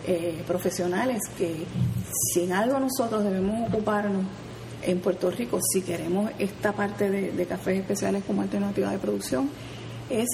[0.06, 1.66] eh, profesionales, que
[2.34, 4.26] si algo nosotros debemos ocuparnos
[4.84, 9.50] en Puerto Rico, si queremos esta parte de, de cafés especiales como alternativa de producción,
[10.10, 10.28] es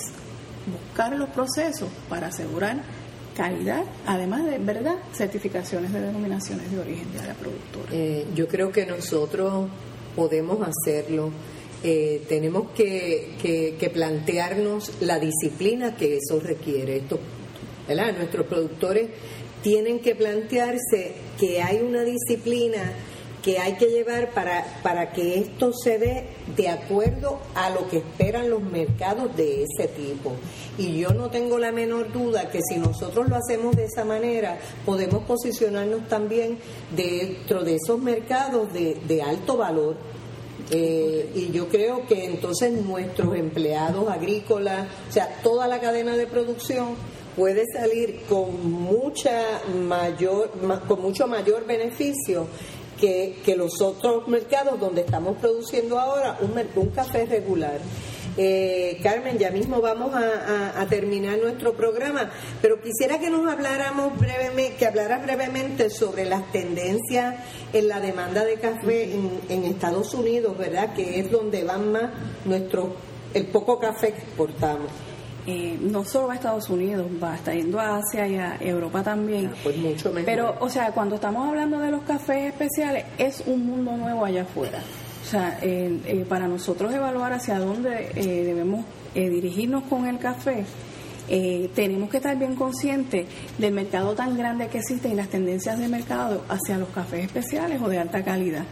[0.72, 2.82] buscar los procesos para asegurar
[3.38, 7.90] calidad, además de, ¿verdad?, certificaciones de denominaciones de origen de la productora.
[7.92, 9.70] Eh, yo creo que nosotros
[10.16, 11.30] podemos hacerlo.
[11.84, 16.98] Eh, tenemos que, que, plantearnos la disciplina que eso requiere.
[16.98, 17.20] Esto.
[17.88, 19.10] Nuestros productores
[19.62, 22.92] tienen que plantearse que hay una disciplina
[23.48, 26.26] que hay que llevar para, para que esto se dé
[26.58, 30.34] de acuerdo a lo que esperan los mercados de ese tipo.
[30.78, 34.58] Y yo no tengo la menor duda que si nosotros lo hacemos de esa manera,
[34.86, 36.58] podemos posicionarnos también
[36.94, 39.96] dentro de esos mercados de, de alto valor.
[40.70, 46.28] Eh, y yo creo que entonces nuestros empleados agrícolas, o sea, toda la cadena de
[46.28, 46.96] producción
[47.38, 50.50] puede salir con mucha mayor
[50.88, 52.48] con mucho mayor beneficio
[53.00, 57.80] que, que los otros mercados donde estamos produciendo ahora un, un café regular.
[58.40, 62.30] Eh, Carmen, ya mismo vamos a, terminar nuestro programa,
[62.62, 67.36] pero quisiera que nos habláramos brevemente, que hablaras brevemente sobre las tendencias
[67.74, 69.12] en la demanda de café
[69.50, 70.94] en, Estados Unidos, ¿verdad?
[70.94, 72.12] Que es donde van más
[72.46, 72.96] nuestro
[73.34, 74.92] el poco café que exportamos.
[75.48, 79.52] Eh, no solo a Estados Unidos, va está yendo a Asia y a Europa también.
[79.54, 80.26] Ah, pues mucho mejor.
[80.26, 84.42] Pero, o sea, cuando estamos hablando de los cafés especiales, es un mundo nuevo allá
[84.42, 84.82] afuera.
[85.28, 90.64] O sea, eh, para nosotros evaluar hacia dónde eh, debemos eh, dirigirnos con el café,
[91.76, 95.90] tenemos que estar bien conscientes del mercado tan grande que existe y las tendencias de
[95.90, 98.64] mercado hacia los cafés especiales o de alta calidad.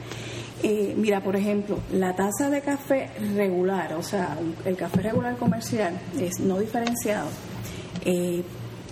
[0.95, 6.39] Mira, por ejemplo, la tasa de café regular, o sea, el café regular comercial, es
[6.39, 7.29] no diferenciado.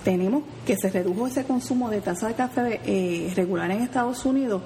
[0.03, 4.61] tenemos que se redujo ese consumo de tasa de café regular en Estados Unidos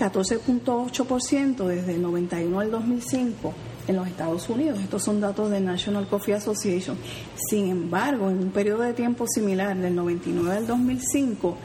[0.00, 3.52] 14.8% desde el 91 al 2005
[3.86, 4.80] en los Estados Unidos.
[4.80, 6.96] Estos son datos de National Coffee Association.
[7.50, 11.56] Sin embargo, en un periodo de tiempo similar, del 99 al 2005,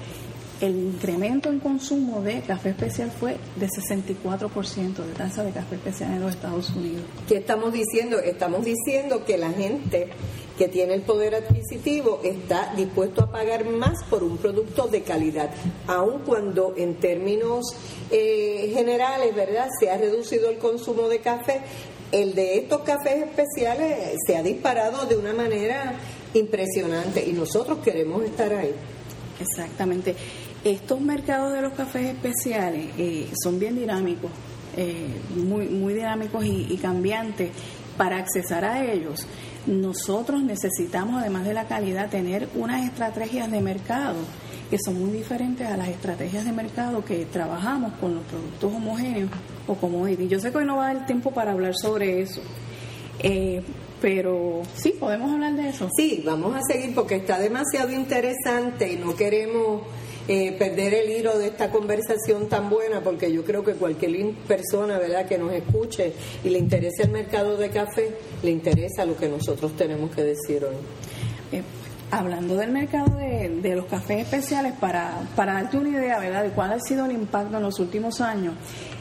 [0.62, 6.14] el incremento en consumo de café especial fue de 64% de tasa de café especial
[6.14, 7.04] en los Estados Unidos.
[7.28, 8.20] ¿Qué estamos diciendo?
[8.20, 10.10] Estamos diciendo que la gente
[10.58, 15.52] que tiene el poder adquisitivo está dispuesto a pagar más por un producto de calidad,
[15.88, 17.76] aun cuando en términos
[18.10, 21.62] eh, generales, ¿verdad?, se ha reducido el consumo de café,
[22.12, 26.00] el de estos cafés especiales se ha disparado de una manera
[26.34, 28.74] impresionante y nosotros queremos estar ahí.
[29.42, 30.16] Exactamente.
[30.66, 34.32] Estos mercados de los cafés especiales eh, son bien dinámicos,
[34.76, 37.52] eh, muy, muy dinámicos y, cambiantes.
[37.98, 39.28] Para accesar a ellos,
[39.68, 44.16] nosotros necesitamos, además de la calidad, tener unas estrategias de mercado
[44.72, 49.30] que son muy diferentes a las estrategias de mercado que trabajamos con los productos homogéneos
[49.68, 50.32] o commodities.
[50.32, 52.42] Yo sé que hoy no va a dar tiempo para hablar sobre eso,
[53.20, 53.62] eh,
[54.02, 55.88] pero sí, podemos hablar de eso.
[55.96, 59.84] Sí, vamos a seguir porque está demasiado interesante y no queremos
[60.28, 64.98] eh, perder el hilo de esta conversación tan buena, porque yo creo que cualquier persona
[64.98, 68.12] verdad que nos escuche y le interese el mercado de café,
[68.42, 70.76] le interesa lo que nosotros tenemos que decir hoy.
[71.52, 71.62] Eh,
[72.12, 76.44] hablando del mercado de, los cafés especiales, para, para darte una idea ¿verdad?
[76.44, 78.56] de cuál ha sido el impacto en los últimos años,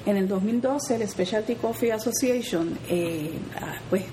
[0.07, 3.33] en el 2012 el Specialty Coffee Association eh,
[3.89, 4.05] pues,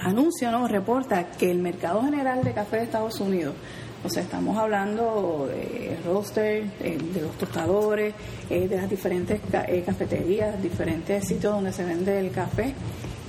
[0.00, 0.68] anuncia, ¿no?
[0.68, 3.54] reporta que el mercado general de café de Estados Unidos
[4.02, 8.14] o sea, estamos hablando de roster, eh, de los tostadores,
[8.48, 12.74] eh, de las diferentes eh, cafeterías, diferentes sitios donde se vende el café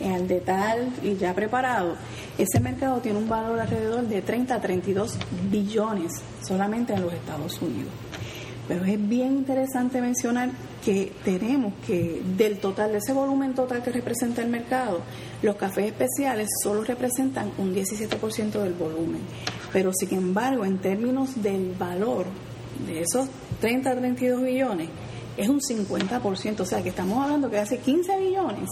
[0.03, 1.95] al detal y ya preparado.
[2.37, 5.17] Ese mercado tiene un valor alrededor de 30 a 32
[5.51, 7.91] billones solamente en los Estados Unidos.
[8.71, 10.49] Pero es bien interesante mencionar
[10.81, 15.01] que tenemos que del total, de ese volumen total que representa el mercado,
[15.41, 19.19] los cafés especiales solo representan un 17% del volumen.
[19.73, 22.27] Pero sin embargo, en términos del valor
[22.87, 23.27] de esos
[23.59, 24.87] 30 a 32 billones,
[25.35, 26.61] es un 50%.
[26.61, 28.69] O sea que estamos hablando que hace 15 billones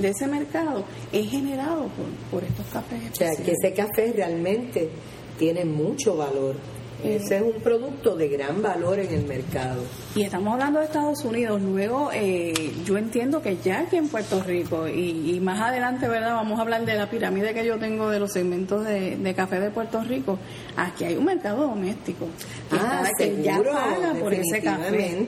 [0.00, 3.32] de ese mercado es generado por, por estos cafés especiales.
[3.32, 4.90] O sea que ese café realmente
[5.40, 6.54] tiene mucho valor
[7.04, 9.82] ese es un producto de gran valor en el mercado.
[10.14, 11.60] Y estamos hablando de Estados Unidos.
[11.60, 16.34] Luego, eh, yo entiendo que ya aquí en Puerto Rico, y, más adelante, ¿verdad?
[16.34, 19.70] Vamos a hablar de la pirámide que yo tengo de los segmentos de, café de
[19.70, 20.38] Puerto Rico.
[20.76, 22.26] Aquí hay un mercado doméstico.
[22.70, 25.20] ah, que ya paga por ese café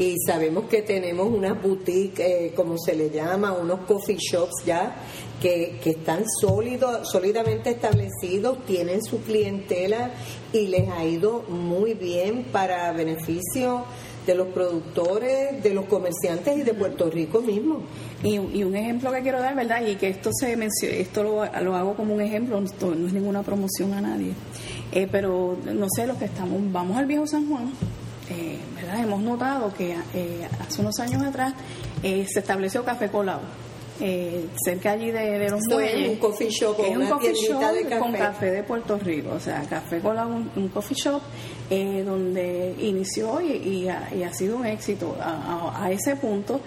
[0.00, 4.96] y sabemos que tenemos unas boutiques, eh, como se le llama, unos coffee shops ya,
[5.42, 10.10] que, que están sólidos, sólidamente establecidos, tienen su clientela
[10.54, 13.84] y les ha ido muy bien para beneficio
[14.26, 17.82] de los productores, de los comerciantes y de Puerto Rico mismo.
[18.22, 19.86] Y, un ejemplo que quiero dar, ¿verdad?
[19.86, 20.56] Y que esto se
[20.98, 24.32] esto lo, hago como un ejemplo, no, es ninguna promoción a nadie.
[24.92, 27.70] Eh, pero no sé, los que estamos, vamos al viejo San Juan,
[28.30, 29.02] eh, ¿verdad?
[29.02, 31.54] hemos notado que eh, hace unos años atrás
[32.02, 33.42] eh, se estableció Café Colado.
[34.64, 35.94] cerca allí de, los muelles.
[35.94, 37.98] Es un coffee shop, es un coffee shop de café.
[37.98, 41.20] con café de Puerto Rico, o sea, Café Colado, un, coffee shop
[41.68, 46.60] donde inició y, ha, sido un éxito a, a, ese punto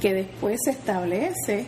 [0.00, 1.66] que después se establece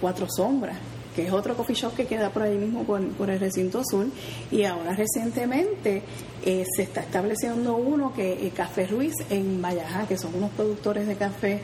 [0.00, 0.76] Cuatro Sombras
[1.18, 4.12] que es otro coffee shop que queda por ahí mismo por, el recinto azul
[4.52, 6.00] y ahora recientemente
[6.44, 10.52] eh, se está estableciendo uno que es eh, Café Ruiz en Vallajá, que son unos
[10.52, 11.60] productores de café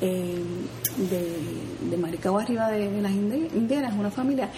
[0.00, 0.38] eh,
[0.96, 4.48] de, de Maricao arriba de, las indígenas, una familia,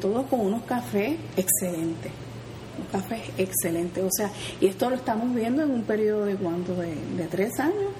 [0.00, 2.10] todos con unos cafés excelentes
[2.76, 4.02] un café excelente.
[4.02, 4.28] O sea,
[4.60, 7.92] y esto lo estamos viendo en un periodo de cuánto, de, de tres años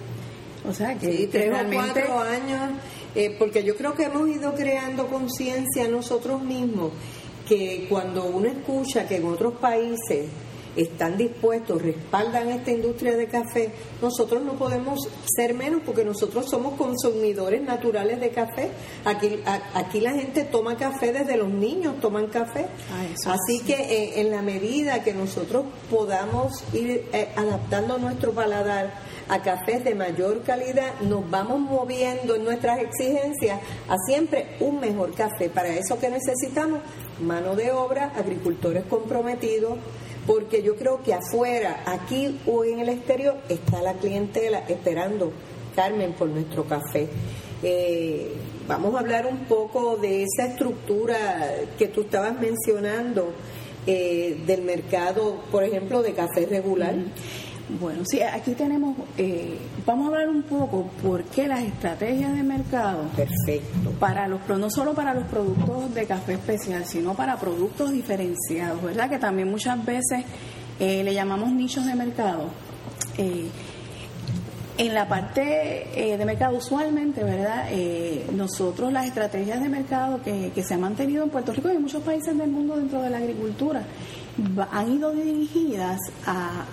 [0.68, 2.72] O sea, que, sí, tres o cuatro años,
[3.14, 6.92] eh, porque yo creo que hemos ido creando conciencia nosotros mismos
[7.48, 10.26] que cuando uno escucha que en otros países
[10.76, 13.70] están dispuestos, respaldan esta industria de café,
[14.02, 14.98] nosotros no podemos
[15.36, 18.70] ser menos porque nosotros somos consumidores naturales de café.
[19.04, 19.40] Aquí,
[19.74, 22.66] aquí la gente toma café desde los niños, toman café.
[22.90, 28.92] Ah, Así que eh, en la medida que nosotros podamos ir eh, adaptando nuestro paladar
[29.28, 35.14] a cafés de mayor calidad, nos vamos moviendo en nuestras exigencias a siempre un mejor
[35.14, 35.48] café.
[35.48, 36.80] Para eso que necesitamos
[37.20, 39.78] mano de obra, agricultores comprometidos,
[40.26, 45.32] porque yo creo que afuera, aquí o en el exterior, está la clientela esperando,
[45.74, 47.08] Carmen, por nuestro café.
[47.62, 48.32] Eh,
[48.66, 53.32] vamos a hablar un poco de esa estructura que tú estabas mencionando
[53.86, 56.94] eh, del mercado, por ejemplo, de café regular.
[57.68, 62.42] Bueno, sí, aquí tenemos, eh, vamos a hablar un poco por qué las estrategias de
[62.42, 63.04] mercado.
[63.16, 63.90] Perfecto.
[63.98, 69.08] Para los, no solo para los productos de café especial, sino para productos diferenciados, ¿verdad?
[69.08, 70.24] Que también muchas veces
[70.78, 72.50] eh, le llamamos nichos de mercado.
[73.16, 73.48] Eh,
[74.76, 77.68] en la parte de mercado, usualmente, ¿verdad?
[78.32, 81.82] nosotros las estrategias de mercado que, que se han mantenido en Puerto Rico y en
[81.82, 83.84] muchos países del mundo dentro de la agricultura
[84.70, 85.98] han ido dirigidas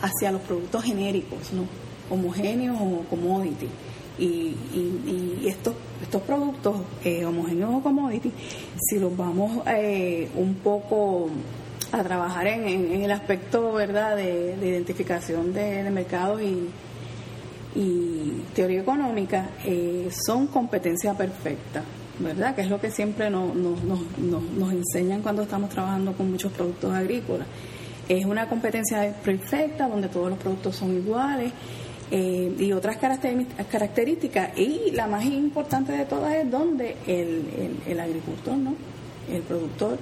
[0.02, 1.66] hacia los productos genéricos, ¿no?
[2.12, 3.68] homogéneos o commodity.
[4.20, 4.56] Y,
[5.48, 8.32] estos, estos productos eh, homogéneos o commodity,
[8.80, 11.30] si los vamos eh, un poco
[11.92, 16.70] a trabajar en, el aspecto verdad de, identificación de, mercados y,
[18.54, 21.84] teoría económica, eh, son competencia perfecta.
[22.22, 22.56] ¿Verdad?
[22.56, 26.52] Que es lo que siempre nos, nos, nos, nos enseñan cuando estamos trabajando con muchos
[26.52, 27.48] productos agrícolas.
[28.08, 31.54] Es una competencia perfecta donde todos los productos son iguales
[32.12, 34.58] eh, y otras características.
[34.58, 38.76] Y la más importante de todas es donde el, el, agricultor, ¿no?
[39.32, 39.98] El productor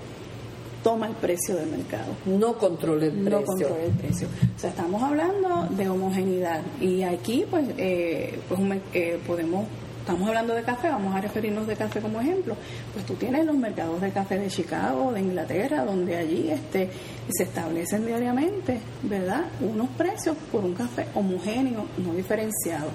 [0.83, 2.13] toma el precio del mercado.
[2.25, 3.29] No controla el precio.
[3.29, 4.27] No controla el precio.
[4.55, 6.63] O sea, estamos hablando de homogeneidad.
[6.81, 8.59] Y aquí, pues, eh, pues
[8.93, 9.67] eh, podemos
[10.09, 12.55] estamos hablando de café, vamos a referirnos de café como ejemplo,
[12.93, 16.89] pues tú tienes los mercados de café de Chicago, de Inglaterra, donde allí este,
[17.29, 22.89] se establecen diariamente, ¿verdad?, unos precios por un café homogéneo, no diferenciado.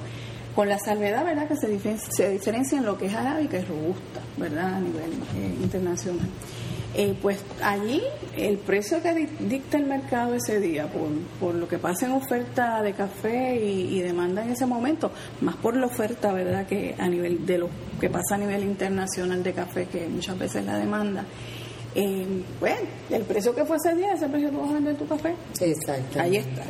[0.56, 4.20] Con la salvedad, ¿verdad?, que se, se diferencia en lo que es arábica y robusta,
[4.36, 6.28] ¿verdad?, a nivel eh, internacional.
[6.97, 8.01] Eh, pues allí
[8.36, 11.09] el precio que dicta el mercado ese día, por,
[11.40, 15.76] por lo que pasa en oferta de café y, demanda en ese momento, más por
[15.76, 17.68] la oferta, ¿verdad?, que a nivel de lo
[18.01, 21.24] que pasa a nivel internacional de café, que muchas veces la demanda.
[21.97, 22.76] Eh, pues
[23.11, 25.34] el precio que fue ese día, ese precio que vas a vender tu café.
[25.61, 26.20] Exacto.
[26.20, 26.62] Ahí está.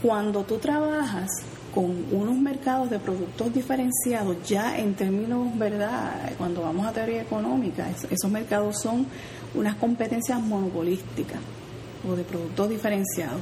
[0.00, 1.28] Cuando tú trabajas
[1.74, 6.32] con unos mercados de productos diferenciados, ya en términos, ¿verdad?
[6.38, 9.06] Cuando vamos a teoría económica, esos mercados son
[9.54, 11.40] unas competencias monopolísticas
[12.08, 13.40] o de productos diferenciados.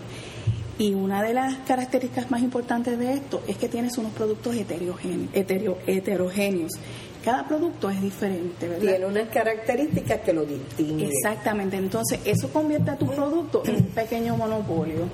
[0.79, 6.73] Y una de las características más importantes de esto es que tienes unos productos heterogéneos.
[7.23, 8.89] Cada producto es diferente, ¿verdad?
[8.89, 11.11] Tiene unas características que lo distinguen.
[11.13, 11.77] Exactamente.
[11.77, 15.07] Entonces, eso convierte a tu producto en un pequeño monopolio.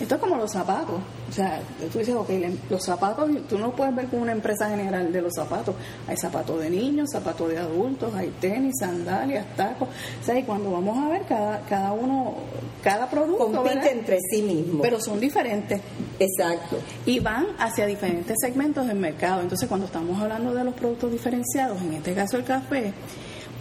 [0.00, 1.00] Esto es como los zapatos.
[1.28, 1.60] O sea,
[1.92, 2.28] tú dices, ok,
[2.68, 5.74] los zapatos, tú no puedes ver como una empresa general de los zapatos.
[6.06, 9.88] Hay zapatos de niños, zapatos de adultos, hay tenis, sandalias, tacos.
[9.88, 12.34] O sea, y cuando vamos a ver, cada, cada uno,
[12.82, 13.50] cada producto.
[13.50, 14.82] Compite entre sí mismo.
[14.82, 15.80] Pero son diferentes.
[16.18, 16.78] Exacto.
[17.06, 19.40] Y van hacia diferentes segmentos del mercado.
[19.40, 22.92] Entonces, cuando estamos hablando de los productos diferenciados, en este caso el café,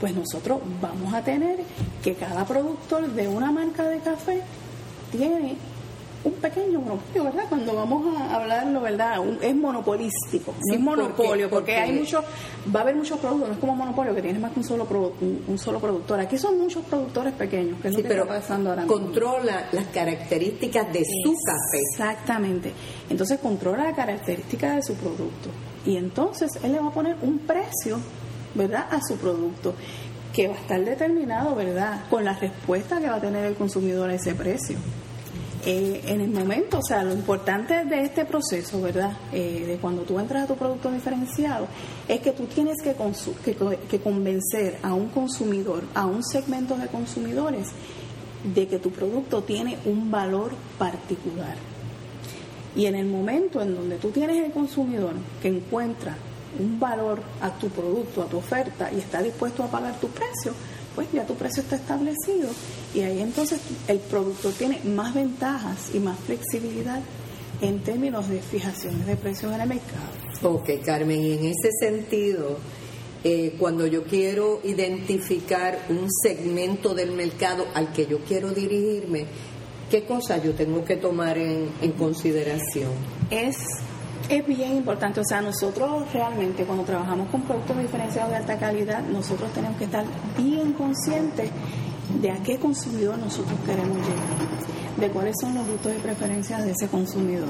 [0.01, 1.59] pues nosotros vamos a tener
[2.03, 4.41] que cada productor de una marca de café
[5.11, 5.55] tiene
[6.23, 7.45] un pequeño monopolio, ¿verdad?
[7.49, 9.17] Cuando vamos a hablarlo, ¿verdad?
[9.41, 12.23] es monopolístico, es monopolio, porque, hay mucho,
[12.73, 15.13] va a haber muchos productos, no es como monopolio que tienes más que un solo,
[15.47, 16.19] un, solo productor.
[16.19, 18.97] Aquí son muchos productores pequeños, que es lo que está pasando ahora mismo.
[18.97, 21.79] Controla las características de su café.
[21.91, 22.71] Exactamente.
[23.09, 25.49] Entonces controla las características de su producto.
[25.85, 27.99] Y entonces él le va a poner un precio,
[28.53, 29.73] ¿verdad?, a su producto
[30.33, 34.09] que va a estar determinado, ¿verdad?, con la respuesta que va a tener el consumidor
[34.09, 34.77] a ese precio.
[35.63, 39.11] Eh, en el momento, o sea, lo importante de este proceso, ¿verdad?
[39.31, 41.67] Eh, de cuando tú entras a tu producto diferenciado,
[42.07, 42.95] es que tú tienes que,
[43.87, 47.67] que, convencer a un consumidor, a un segmento de consumidores,
[48.55, 51.55] de que tu producto tiene un valor particular.
[52.75, 56.17] Y en el momento en donde tú tienes el consumidor que encuentra
[56.59, 60.53] un valor a tu producto, a tu oferta y está dispuesto a pagar tu precio,
[60.95, 62.49] pues ya tu precio está establecido
[62.93, 67.01] y ahí entonces el productor tiene más ventajas y más flexibilidad
[67.61, 70.21] en términos de fijaciones de precios en el mercado.
[70.43, 72.57] Ok, Carmen, y en ese sentido,
[73.23, 79.25] eh, cuando yo quiero identificar un segmento del mercado al que yo quiero dirigirme,
[79.91, 82.91] ¿qué cosas yo tengo que tomar en, en consideración?
[83.29, 83.57] Es
[84.29, 89.01] es bien importante, o sea, nosotros realmente cuando trabajamos con productos diferenciados de alta calidad,
[89.03, 90.05] nosotros tenemos que estar
[90.37, 91.49] bien conscientes
[92.21, 96.71] de a qué consumidor nosotros queremos llegar, de cuáles son los gustos y preferencias de
[96.71, 97.47] ese consumidor.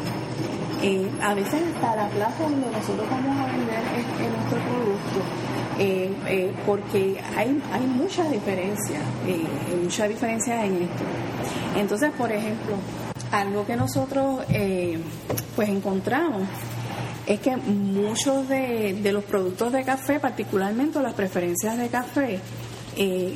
[0.84, 3.80] Eh, a veces hasta la plaza donde nosotros vamos a vender
[4.18, 5.22] nuestro producto,
[5.78, 9.00] eh, eh, porque hay, hay mucha diferencia,
[9.84, 11.04] mucha diferencia en esto.
[11.76, 12.76] Entonces, por ejemplo,
[13.32, 14.46] algo que nosotros
[15.56, 16.48] pues encontramos
[17.28, 22.40] es que muchos de, los productos de café, particularmente las preferencias de café,
[22.98, 23.36] eh,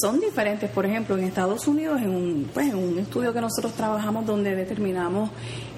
[0.00, 0.70] son diferentes.
[0.70, 4.54] Por ejemplo, en Estados Unidos, en un, pues, en un estudio que nosotros trabajamos donde
[4.54, 5.30] determinamos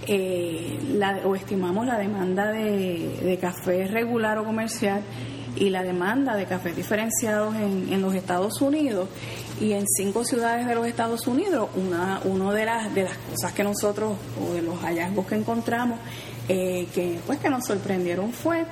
[0.07, 5.03] eh, la, o estimamos la demanda de, de, café regular o comercial
[5.55, 9.09] y la demanda de cafés diferenciados en, en los Estados Unidos
[9.63, 13.53] y en cinco ciudades de los Estados Unidos, una, una de las de las cosas
[13.53, 16.01] que nosotros o de los hallazgos que encontramos
[16.49, 18.67] eh, que pues que nos sorprendieron fue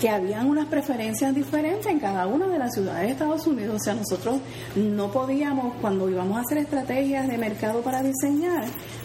[0.00, 3.76] que habían unas preferencias diferentes en cada una de las ciudades de Estados Unidos.
[3.76, 4.40] O sea, nosotros
[4.74, 8.64] no podíamos, cuando íbamos a hacer estrategias de mercado para diseñar,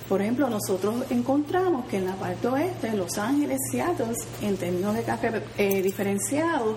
[0.09, 5.03] por ejemplo, nosotros encontramos que en la parte oeste, Los Ángeles, Seattle, en términos de
[5.03, 6.75] café eh, diferenciado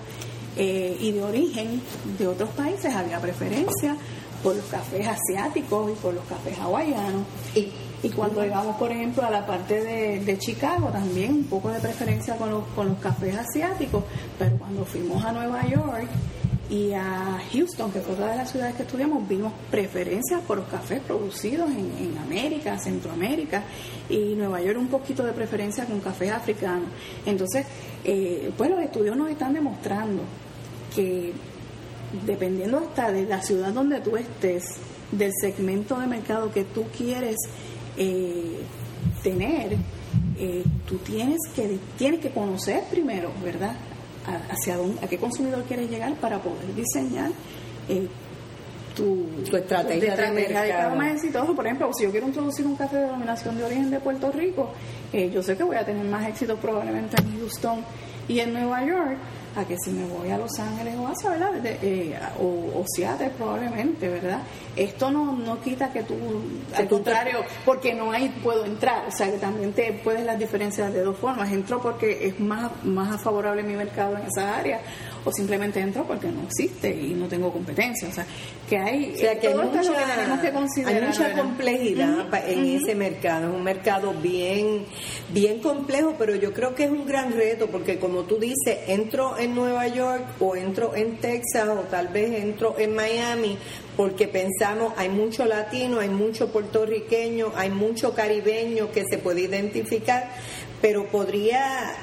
[0.57, 1.83] eh, y de origen
[2.17, 3.97] de otros países, había preferencia
[4.45, 7.25] por los cafés asiáticos y por los cafés hawaianos.
[7.57, 7.73] Y
[8.05, 12.37] y cuando llegamos, por ejemplo, a la parte de, Chicago, también un poco de preferencia
[12.37, 14.05] con los, con los cafés asiáticos,
[14.39, 16.07] pero cuando fuimos a Nueva York
[16.69, 20.69] y a Houston, que fue otra de las ciudades que estudiamos, vimos preferencias por los
[20.69, 23.63] cafés producidos en, América, Centroamérica,
[24.11, 26.91] y Nueva York un poquito de preferencia con cafés africanos.
[27.25, 27.65] Entonces,
[28.05, 30.25] eh, pues los estudios nos están demostrando
[30.95, 31.33] que
[32.27, 34.65] dependiendo hasta de la ciudad donde tú estés,
[35.13, 37.37] del segmento de mercado que tú quieres
[37.97, 38.61] eh,
[39.23, 39.77] tener,
[40.39, 43.77] eh, tú tienes que, tienes que conocer primero, ¿verdad?
[44.51, 47.31] hacia dónde, a qué consumidor quieres llegar para poder diseñar
[47.89, 48.09] eh,
[48.95, 50.97] tu, estrategia, de, mercado.
[50.97, 51.55] más exitoso.
[51.55, 54.71] Por ejemplo, si yo quiero introducir un café de denominación de origen de Puerto Rico,
[55.13, 57.81] eh, yo sé que voy a tener más éxito probablemente en Houston
[58.29, 59.19] y en Nueva York
[59.57, 61.51] a que si me voy a Los Ángeles o hacia, ¿verdad?
[61.65, 64.41] Eh, o, o, Seattle probablemente, ¿verdad?
[64.77, 66.15] Esto no, no quita que tú,
[66.75, 70.93] al contrario, porque no hay, puedo entrar, o sea, que también te puedes las diferencias
[70.93, 74.81] de dos formas, entro porque es más, más favorable mi mercado en esa área,
[75.25, 78.27] o simplemente entro porque no existe y no tengo competencia, o sea,
[78.69, 84.85] que hay, que hay mucha, complejidad en ese mercado, es un mercado bien,
[85.33, 89.39] bien complejo, pero yo creo que es un gran reto, porque como tú dices, entro
[89.39, 93.57] en Nueva York o entro en Texas o tal vez entro en Miami
[93.97, 100.31] porque pensamos hay mucho latino, hay mucho puertorriqueño, hay mucho caribeño que se puede identificar,
[100.81, 101.95] pero podría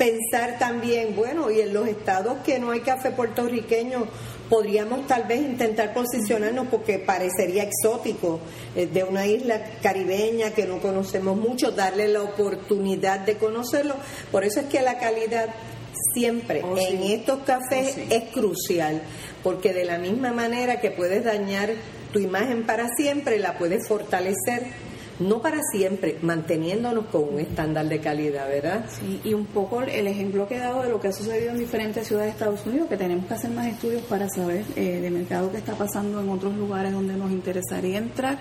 [0.00, 4.06] pensar también, bueno, y en los estados que no hay café puertorriqueño,
[4.48, 8.40] podríamos tal vez intentar posicionarnos porque parecería exótico
[8.74, 13.94] eh, de una isla caribeña que no conocemos mucho, darle la oportunidad de conocerlo.
[14.32, 15.50] Por eso es que la calidad
[16.14, 19.02] siempre oh, en estos cafés oh, es crucial,
[19.42, 21.74] porque de la misma manera que puedes dañar
[22.10, 24.62] tu imagen para siempre, la puedes fortalecer,
[25.20, 28.86] no para siempre, manteniéndonos con un estándar de calidad, ¿verdad?
[28.88, 31.58] Sí, y un poco el ejemplo que he dado de lo que ha sucedido en
[31.58, 35.10] diferentes ciudades de Estados Unidos, que tenemos que hacer más estudios para saber eh, de
[35.10, 38.38] mercado que está pasando en otros lugares donde nos interesaría entrar.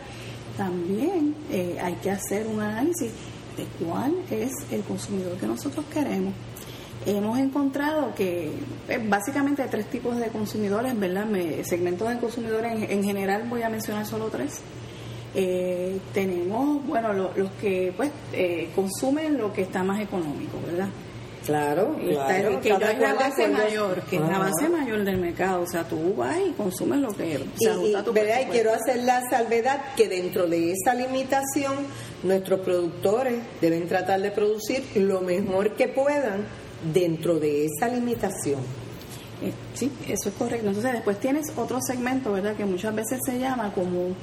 [0.58, 3.12] También eh, hay que hacer un análisis
[3.58, 6.34] de cuál es el consumidor que nosotros queremos
[7.06, 8.52] hemos encontrado que
[8.88, 11.28] eh, básicamente hay tres tipos de consumidores, ¿verdad?
[11.64, 14.62] segmentos de consumidores en, general voy a mencionar solo tres.
[15.36, 20.90] Eh, tenemos, bueno, los que pues eh, consumen lo que está más económico, ¿verdad?
[21.46, 22.62] Claro, claro.
[22.62, 25.62] que es la base mayor, que es la base mayor del mercado.
[25.62, 28.42] O sea, tú vas y consumes lo que se ajusta a tu ¿verdad?
[28.42, 31.74] Y quiero hacer la salvedad que dentro de esa limitación
[32.24, 36.46] nuestros productores deben tratar de producir lo mejor que puedan
[36.94, 38.60] dentro de esa limitación.
[39.42, 40.68] Eh, sí, eso es correcto.
[40.68, 42.56] Entonces después tienes otro segmento, ¿verdad?
[42.56, 44.16] Que muchas veces se llama como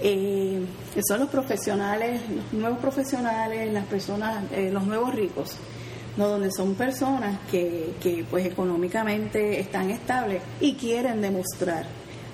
[0.00, 0.64] eh,
[1.06, 5.56] son los profesionales, los nuevos profesionales, las personas, eh, los nuevos ricos,
[6.16, 6.28] ¿no?
[6.28, 11.86] donde son personas que, que pues económicamente están estables y quieren demostrar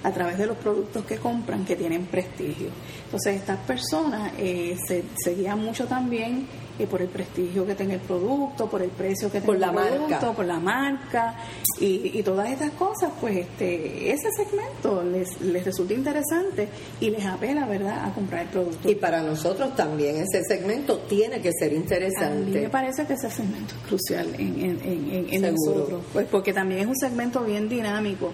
[0.03, 2.71] a través de los productos que compran que tienen prestigio.
[3.05, 6.47] Entonces estas personas eh, se guían mucho también
[6.79, 9.95] y por el prestigio que tenga el producto, por el precio que tenga la el
[9.95, 11.37] producto, por la marca
[11.81, 16.69] y, y, todas estas cosas, pues este ese segmento les, les resulta interesante
[17.01, 18.91] y les apela, ¿verdad?, a comprar el producto.
[18.91, 22.27] Y para nosotros también ese segmento tiene que ser interesante.
[22.27, 26.53] A mí me parece que ese segmento es crucial en, en, en, nosotros, pues porque
[26.53, 28.33] también es un segmento bien dinámico.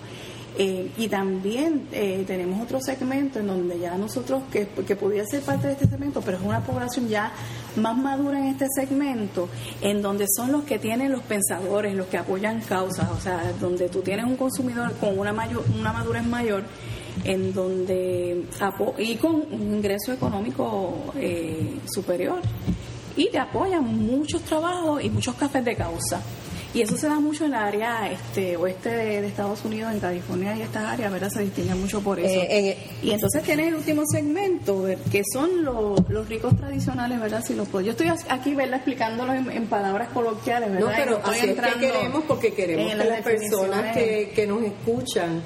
[0.61, 5.41] Eh, y también eh, tenemos otro segmento en donde ya nosotros, que, que podría ser
[5.43, 7.31] parte de este segmento, pero es una población ya
[7.77, 9.49] más madura en este segmento,
[9.81, 13.89] en donde son los que tienen los pensadores, los que apoyan causas, o sea, donde
[13.89, 16.65] tú tienes un consumidor con una, mayor, una madurez mayor,
[17.23, 18.45] en donde
[18.99, 22.41] y con un ingreso económico eh, superior
[23.17, 26.23] y te apoyan muchos trabajos y muchos cafés de causa.
[26.75, 30.55] Y eso se da mucho en el área este, oeste de, Estados Unidos, en California
[30.57, 31.31] y estas áreas, ¿verdad?
[31.31, 32.41] Se distingue mucho por eso.
[32.43, 37.43] Eh, y entonces tienes el último segmento, que son los, ricos tradicionales, ¿verdad?
[37.45, 38.77] Si los Yo estoy aquí, ¿verdad?
[38.77, 40.91] Explicándolo en, palabras coloquiales, ¿verdad?
[40.91, 45.43] No, pero así es que queremos, porque queremos que las personas que, que nos escuchan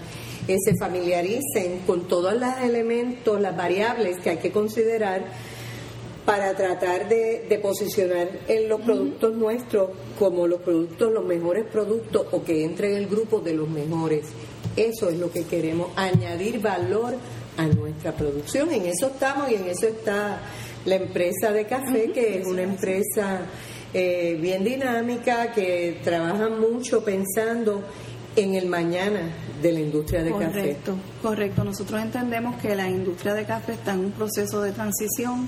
[0.49, 5.23] eh, se familiaricen con todos los elementos, las variables que hay que considerar
[6.25, 12.43] para tratar de, posicionar en los productos nuestros como los productos, los mejores productos o
[12.43, 14.27] que entre en el grupo de los mejores.
[14.77, 17.15] Eso es lo que queremos, añadir valor
[17.57, 18.73] a nuestra producción.
[18.73, 20.41] En eso estamos y en eso está
[20.85, 23.43] la empresa de café, que es una empresa
[23.93, 27.83] eh, bien dinámica, que trabaja mucho pensando
[28.35, 29.21] en el mañana
[29.61, 30.45] de la industria de café.
[30.47, 31.65] Correcto, correcto.
[31.65, 35.47] Nosotros entendemos que la industria de café está en un proceso de transición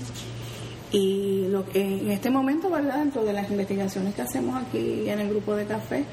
[0.95, 2.99] y lo que en este momento, ¿verdad?
[2.99, 6.05] Dentro de las investigaciones que hacemos aquí en el grupo de café,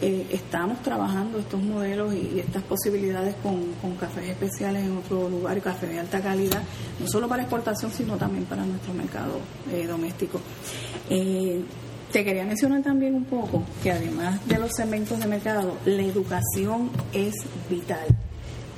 [0.00, 5.86] eh, estamos trabajando estos modelos y, estas posibilidades con, cafés especiales en otro lugar café
[5.86, 6.60] de alta calidad,
[6.98, 9.38] no solo para exportación, sino también para nuestro mercado
[9.72, 10.40] eh, doméstico.
[11.08, 11.62] Eh,
[12.10, 16.90] te quería mencionar también un poco que además de los segmentos de mercado, la educación
[17.12, 17.34] es
[17.70, 18.06] vital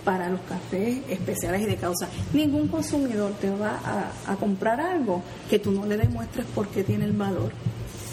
[0.09, 2.09] para los cafés especiales y de causa.
[2.33, 3.79] Ningún consumidor te va
[4.27, 7.53] a, comprar algo que tú no le demuestres por qué tiene el valor.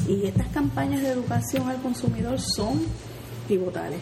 [0.06, 2.82] Y estas campañas de educación al consumidor son
[3.48, 4.00] pivotales.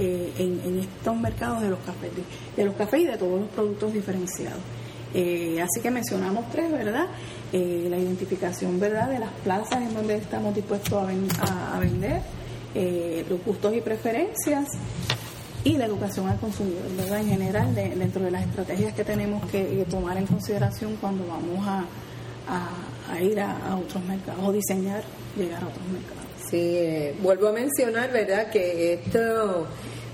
[0.00, 2.10] Eh, en, estos mercados de los cafés,
[2.56, 4.60] de los cafés y de todos los productos diferenciados.
[5.14, 7.06] Eh, así que mencionamos tres, ¿verdad?
[7.52, 11.04] Eh, la identificación, ¿verdad?, de las plazas en donde estamos dispuestos
[11.40, 12.20] a, a vender,
[13.28, 14.66] los gustos y preferencias
[15.64, 16.84] y la educación al consumidor.
[17.12, 21.84] En general, dentro de las estrategias que tenemos que, tomar en consideración cuando vamos a,
[23.12, 25.02] a, ir a, otros mercados o diseñar
[25.36, 26.24] llegar a otros mercados.
[26.48, 29.66] Sí, eh, vuelvo a mencionar, ¿verdad?, que esto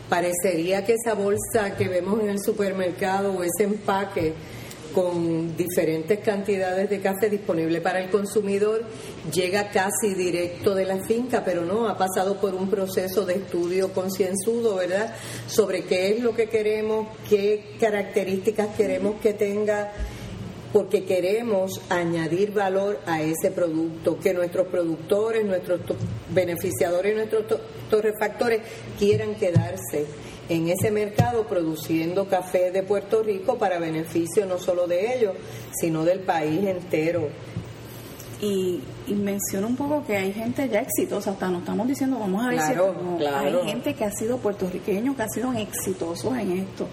[0.08, 4.34] parecería que esa bolsa que vemos en el supermercado o ese empaque
[4.96, 8.82] con diferentes cantidades de café disponible para el consumidor,
[9.30, 13.92] llega casi directo de la finca, pero no, ha pasado por un proceso de estudio
[13.92, 15.14] concienzudo, ¿verdad?,
[15.48, 19.92] sobre qué es lo que queremos, qué características queremos que tenga
[20.72, 25.80] porque queremos añadir valor a ese producto, que nuestros productores, nuestros
[26.30, 28.62] beneficiadores, nuestros torrefactores
[28.98, 30.06] quieran quedarse
[30.48, 35.34] en ese mercado produciendo café de Puerto Rico para beneficio no solo de ellos,
[35.74, 37.28] sino del país entero.
[38.40, 42.44] Y, y menciono un poco que hay gente ya exitosa, hasta no estamos diciendo vamos
[42.44, 42.76] a decir,
[43.18, 46.86] claro, hay gente que ha sido puertorriqueño, que ha sido exitosos en esto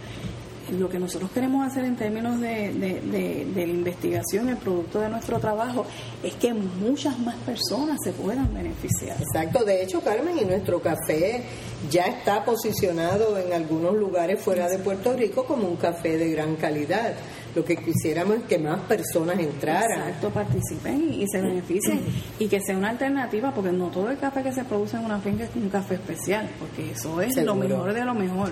[0.71, 5.39] lo que nosotros queremos hacer en términos de, de, la investigación, el producto de nuestro
[5.39, 5.85] trabajo,
[6.23, 9.17] es que muchas más personas se puedan beneficiar.
[9.21, 11.43] Exacto, de hecho, Carmen, y nuestro café
[11.89, 16.55] ya está posicionado en algunos lugares fuera de Puerto Rico como un café de gran
[16.55, 17.13] calidad.
[17.55, 20.07] Lo que quisiéramos es que más personas entraran.
[20.07, 22.01] Exacto, participen y, se beneficien
[22.39, 25.19] y que sea una alternativa, porque no todo el café que se produce en una
[25.19, 28.49] finca es un café especial, porque eso es lo mejor de lo mejor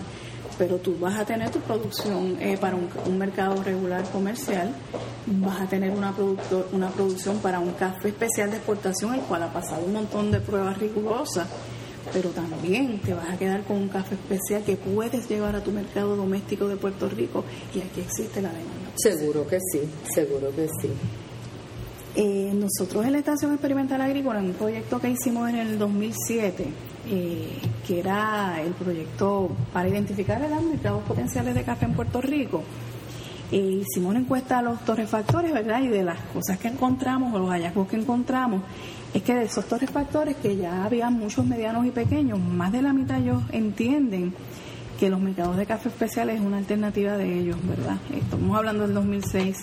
[0.57, 4.73] pero tú vas a tener tu producción eh, para un, mercado regular comercial,
[5.25, 6.13] vas a tener una,
[6.71, 10.39] una producción para un café especial de exportación, el cual ha pasado un montón de
[10.39, 11.47] pruebas rigurosas,
[12.13, 15.71] pero también te vas a quedar con un café especial que puedes llevar a tu
[15.71, 17.43] mercado doméstico de Puerto Rico
[17.73, 18.91] y aquí existe la demanda.
[18.95, 19.81] Seguro que sí,
[20.13, 20.89] seguro que sí.
[22.15, 26.65] Eh, nosotros en la Estación Experimental Agrícola, en un proyecto que hicimos en el 2007,
[27.07, 32.63] eh, que era el proyecto para identificar los mercados potenciales de café en Puerto Rico.
[33.51, 35.81] Eh, hicimos una encuesta a los torrefactores, ¿verdad?
[35.81, 38.61] Y de las cosas que encontramos o los hallazgos que encontramos,
[39.13, 42.93] es que de esos torrefactores, que ya había muchos medianos y pequeños, más de la
[42.93, 44.33] mitad ellos entienden
[44.99, 47.97] que los mercados de café especiales es una alternativa de ellos, ¿verdad?
[48.13, 49.57] Estamos hablando del 2006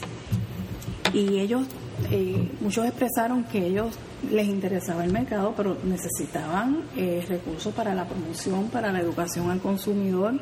[1.15, 1.67] y ellos,
[2.11, 3.99] eh, muchos expresaron que ellos
[4.31, 9.61] les interesaba el mercado, pero necesitaban eh, recursos para la promoción, para la educación al
[9.61, 10.35] consumidor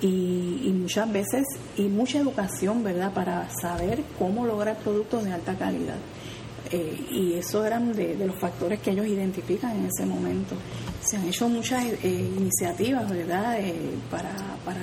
[0.00, 1.44] y, muchas veces,
[1.76, 5.96] y mucha educación, ¿verdad?, para saber cómo lograr productos de alta calidad.
[6.70, 10.54] Eh, y eso eran de, los factores que ellos identifican en ese momento.
[11.02, 13.58] Se han hecho muchas eh, iniciativas, ¿verdad?,
[14.10, 14.30] para,
[14.64, 14.80] para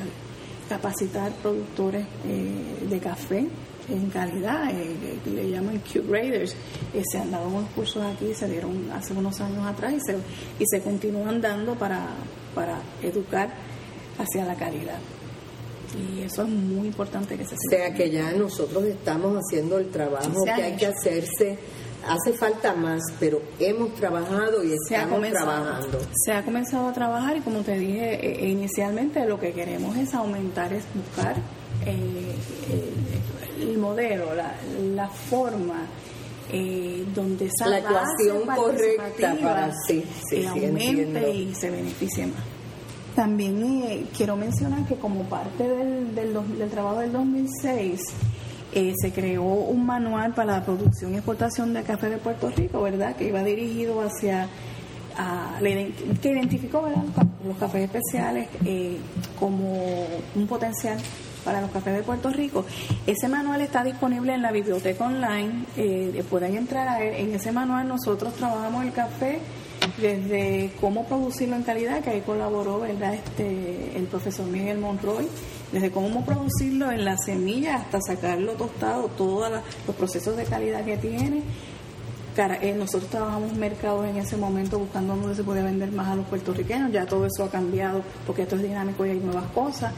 [0.68, 3.48] capacitar productores de café
[3.90, 6.54] en calidad, eh, le llaman Q-Graders,
[6.94, 10.16] eh, se han dado unos cursos aquí, se dieron hace unos años atrás y se,
[10.60, 12.08] y se continúan dando para,
[12.54, 13.50] para educar
[14.18, 15.00] hacia la calidad.
[15.96, 17.56] Y eso es muy importante que se.
[17.56, 21.58] O sea que ya nosotros estamos haciendo el trabajo que hay que hacerse
[22.08, 26.00] hace falta más, pero hemos trabajado y estamos trabajando.
[26.26, 30.14] Se ha comenzado a trabajar y como te dije eh, inicialmente, lo que queremos es
[30.14, 31.36] aumentar, es buscar
[31.86, 32.36] eh,
[33.76, 34.56] el modelo, la,
[34.96, 35.86] la forma
[36.52, 42.44] eh, donde esa la ecuación correcta para sí, sí, aumente y se beneficie más.
[43.16, 48.02] También eh, quiero mencionar que como parte del, del, del trabajo del 2006
[48.74, 52.82] eh, se creó un manual para la producción y exportación de café de Puerto Rico,
[52.82, 53.16] ¿verdad?
[53.16, 54.50] Que iba dirigido hacia
[55.18, 55.60] a,
[56.22, 56.88] que identificó
[57.46, 58.98] los cafés especiales eh,
[59.40, 60.06] como
[60.36, 60.98] un potencial
[61.46, 62.66] para los cafés de Puerto Rico.
[63.06, 67.14] Ese manual está disponible en la biblioteca online, eh, pueden entrar a él.
[67.16, 69.40] En ese manual nosotros trabajamos el café
[69.98, 73.14] desde cómo producirlo en calidad, que ahí colaboró ¿verdad?
[73.14, 75.28] Este, el profesor Miguel Monroy,
[75.72, 79.52] desde cómo producirlo en la semilla hasta sacarlo tostado, todos
[79.86, 81.44] los procesos de calidad que tiene.
[82.38, 86.26] Eh, nosotros trabajamos mercados en ese momento buscando dónde se podía vender más a los
[86.26, 89.94] puertorriqueños, ya todo eso ha cambiado porque esto es dinámico y hay nuevas cosas.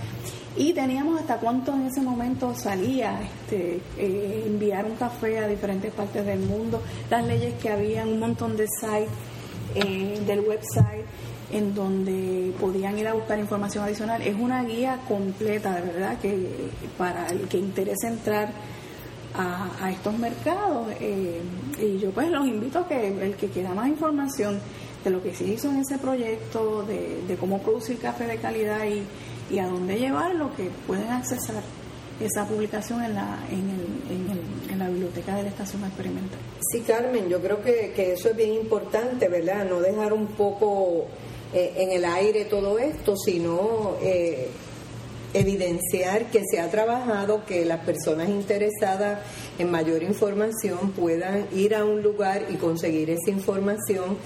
[0.56, 5.92] Y teníamos hasta cuánto en ese momento salía este, eh, enviar un café a diferentes
[5.92, 6.80] partes del mundo,
[7.10, 9.10] las leyes que había, un montón de sites
[9.74, 11.06] eh, del website
[11.52, 14.22] en donde podían ir a buscar información adicional.
[14.22, 16.70] Es una guía completa, de verdad, que
[17.00, 18.50] para el que interese entrar
[19.38, 20.88] a, estos mercados.
[21.00, 21.42] Eh,
[21.80, 24.60] y yo pues los invito a que el que quiera más información
[25.04, 28.86] de lo que se hizo en ese proyecto, de, de cómo producir café de calidad
[28.86, 29.04] y
[29.50, 31.64] y a dónde llevarlo, que pueden accesar
[32.20, 36.40] esa publicación en la, en, el, en, la biblioteca de la estación experimental.
[36.72, 39.66] Sí, Carmen, yo creo que, que eso es bien importante, ¿verdad?
[39.66, 41.06] No dejar un poco
[41.54, 44.50] eh, en el aire todo esto, sino eh,
[45.34, 49.20] evidenciar que se ha trabajado, que las personas interesadas
[49.60, 54.18] en mayor información puedan ir a un lugar y conseguir esa información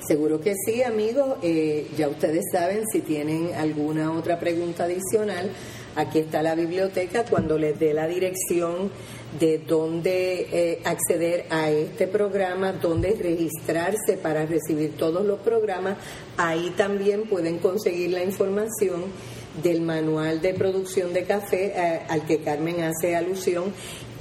[0.07, 1.39] Seguro que sí, amigos.
[1.43, 5.51] Eh, ya ustedes saben si tienen alguna otra pregunta adicional.
[5.95, 7.25] Aquí está la biblioteca.
[7.25, 8.91] Cuando les dé la dirección
[9.39, 15.97] de dónde eh, acceder a este programa, dónde registrarse para recibir todos los programas,
[16.37, 19.05] ahí también pueden conseguir la información
[19.63, 23.73] del manual de producción de café eh, al que Carmen hace alusión.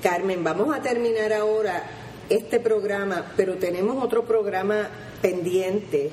[0.03, 1.83] Carmen, vamos a terminar ahora
[2.29, 4.89] este programa, pero tenemos otro programa
[5.21, 6.09] pendiente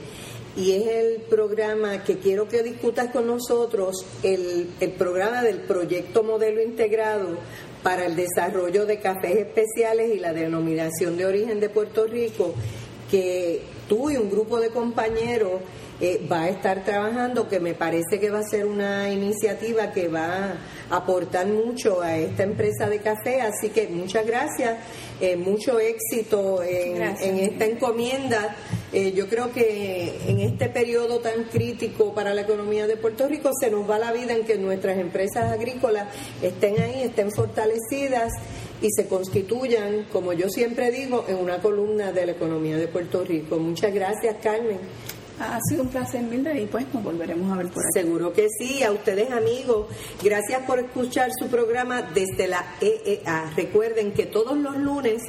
[0.57, 6.23] y es el programa que quiero que discutas con nosotros, el, el programa del proyecto
[6.23, 7.37] modelo integrado
[7.83, 12.55] para el desarrollo de cafés especiales y la denominación de origen de Puerto Rico,
[13.11, 15.61] que tú y un grupo de compañeros
[15.99, 20.09] eh, va a estar trabajando, que me parece que va a ser una iniciativa que
[20.09, 20.59] va
[20.91, 23.41] a aportar mucho a esta empresa de café.
[23.41, 24.77] Así que muchas gracias,
[25.23, 27.01] eh, mucho éxito en,
[27.39, 28.55] esta encomienda.
[28.93, 33.51] Eh, yo creo que en este periodo tan crítico para la economía de Puerto Rico
[33.59, 36.09] se nos va la vida en que nuestras empresas agrícolas
[36.43, 38.33] estén ahí, estén fortalecidas
[38.83, 43.25] y se constituyan, como yo siempre digo, en una columna de la economía de Puerto
[43.25, 43.59] Rico.
[43.59, 44.79] Muchas gracias, Carmen.
[45.39, 47.91] Ha sido un placer, Mildred, y pues nos volveremos a ver por aquí.
[47.93, 48.83] Seguro que sí.
[48.83, 49.87] A ustedes, amigos,
[50.23, 53.53] gracias por escuchar su programa desde la EEA.
[53.55, 55.21] Recuerden que todos los lunes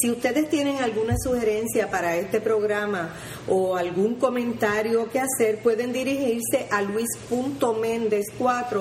[0.00, 3.14] Si ustedes tienen alguna sugerencia para este programa
[3.48, 8.80] o algún comentario que hacer, pueden dirigirse a luis.méndez4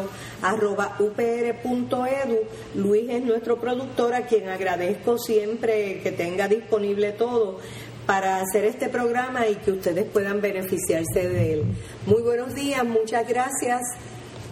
[1.00, 2.40] upr.edu.
[2.76, 7.60] Luis es nuestro productor a quien agradezco siempre que tenga disponible todo
[8.06, 11.64] para hacer este programa y que ustedes puedan beneficiarse de él.
[12.06, 13.82] Muy buenos días, muchas gracias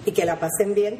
[0.05, 0.99] y que la pasen bien.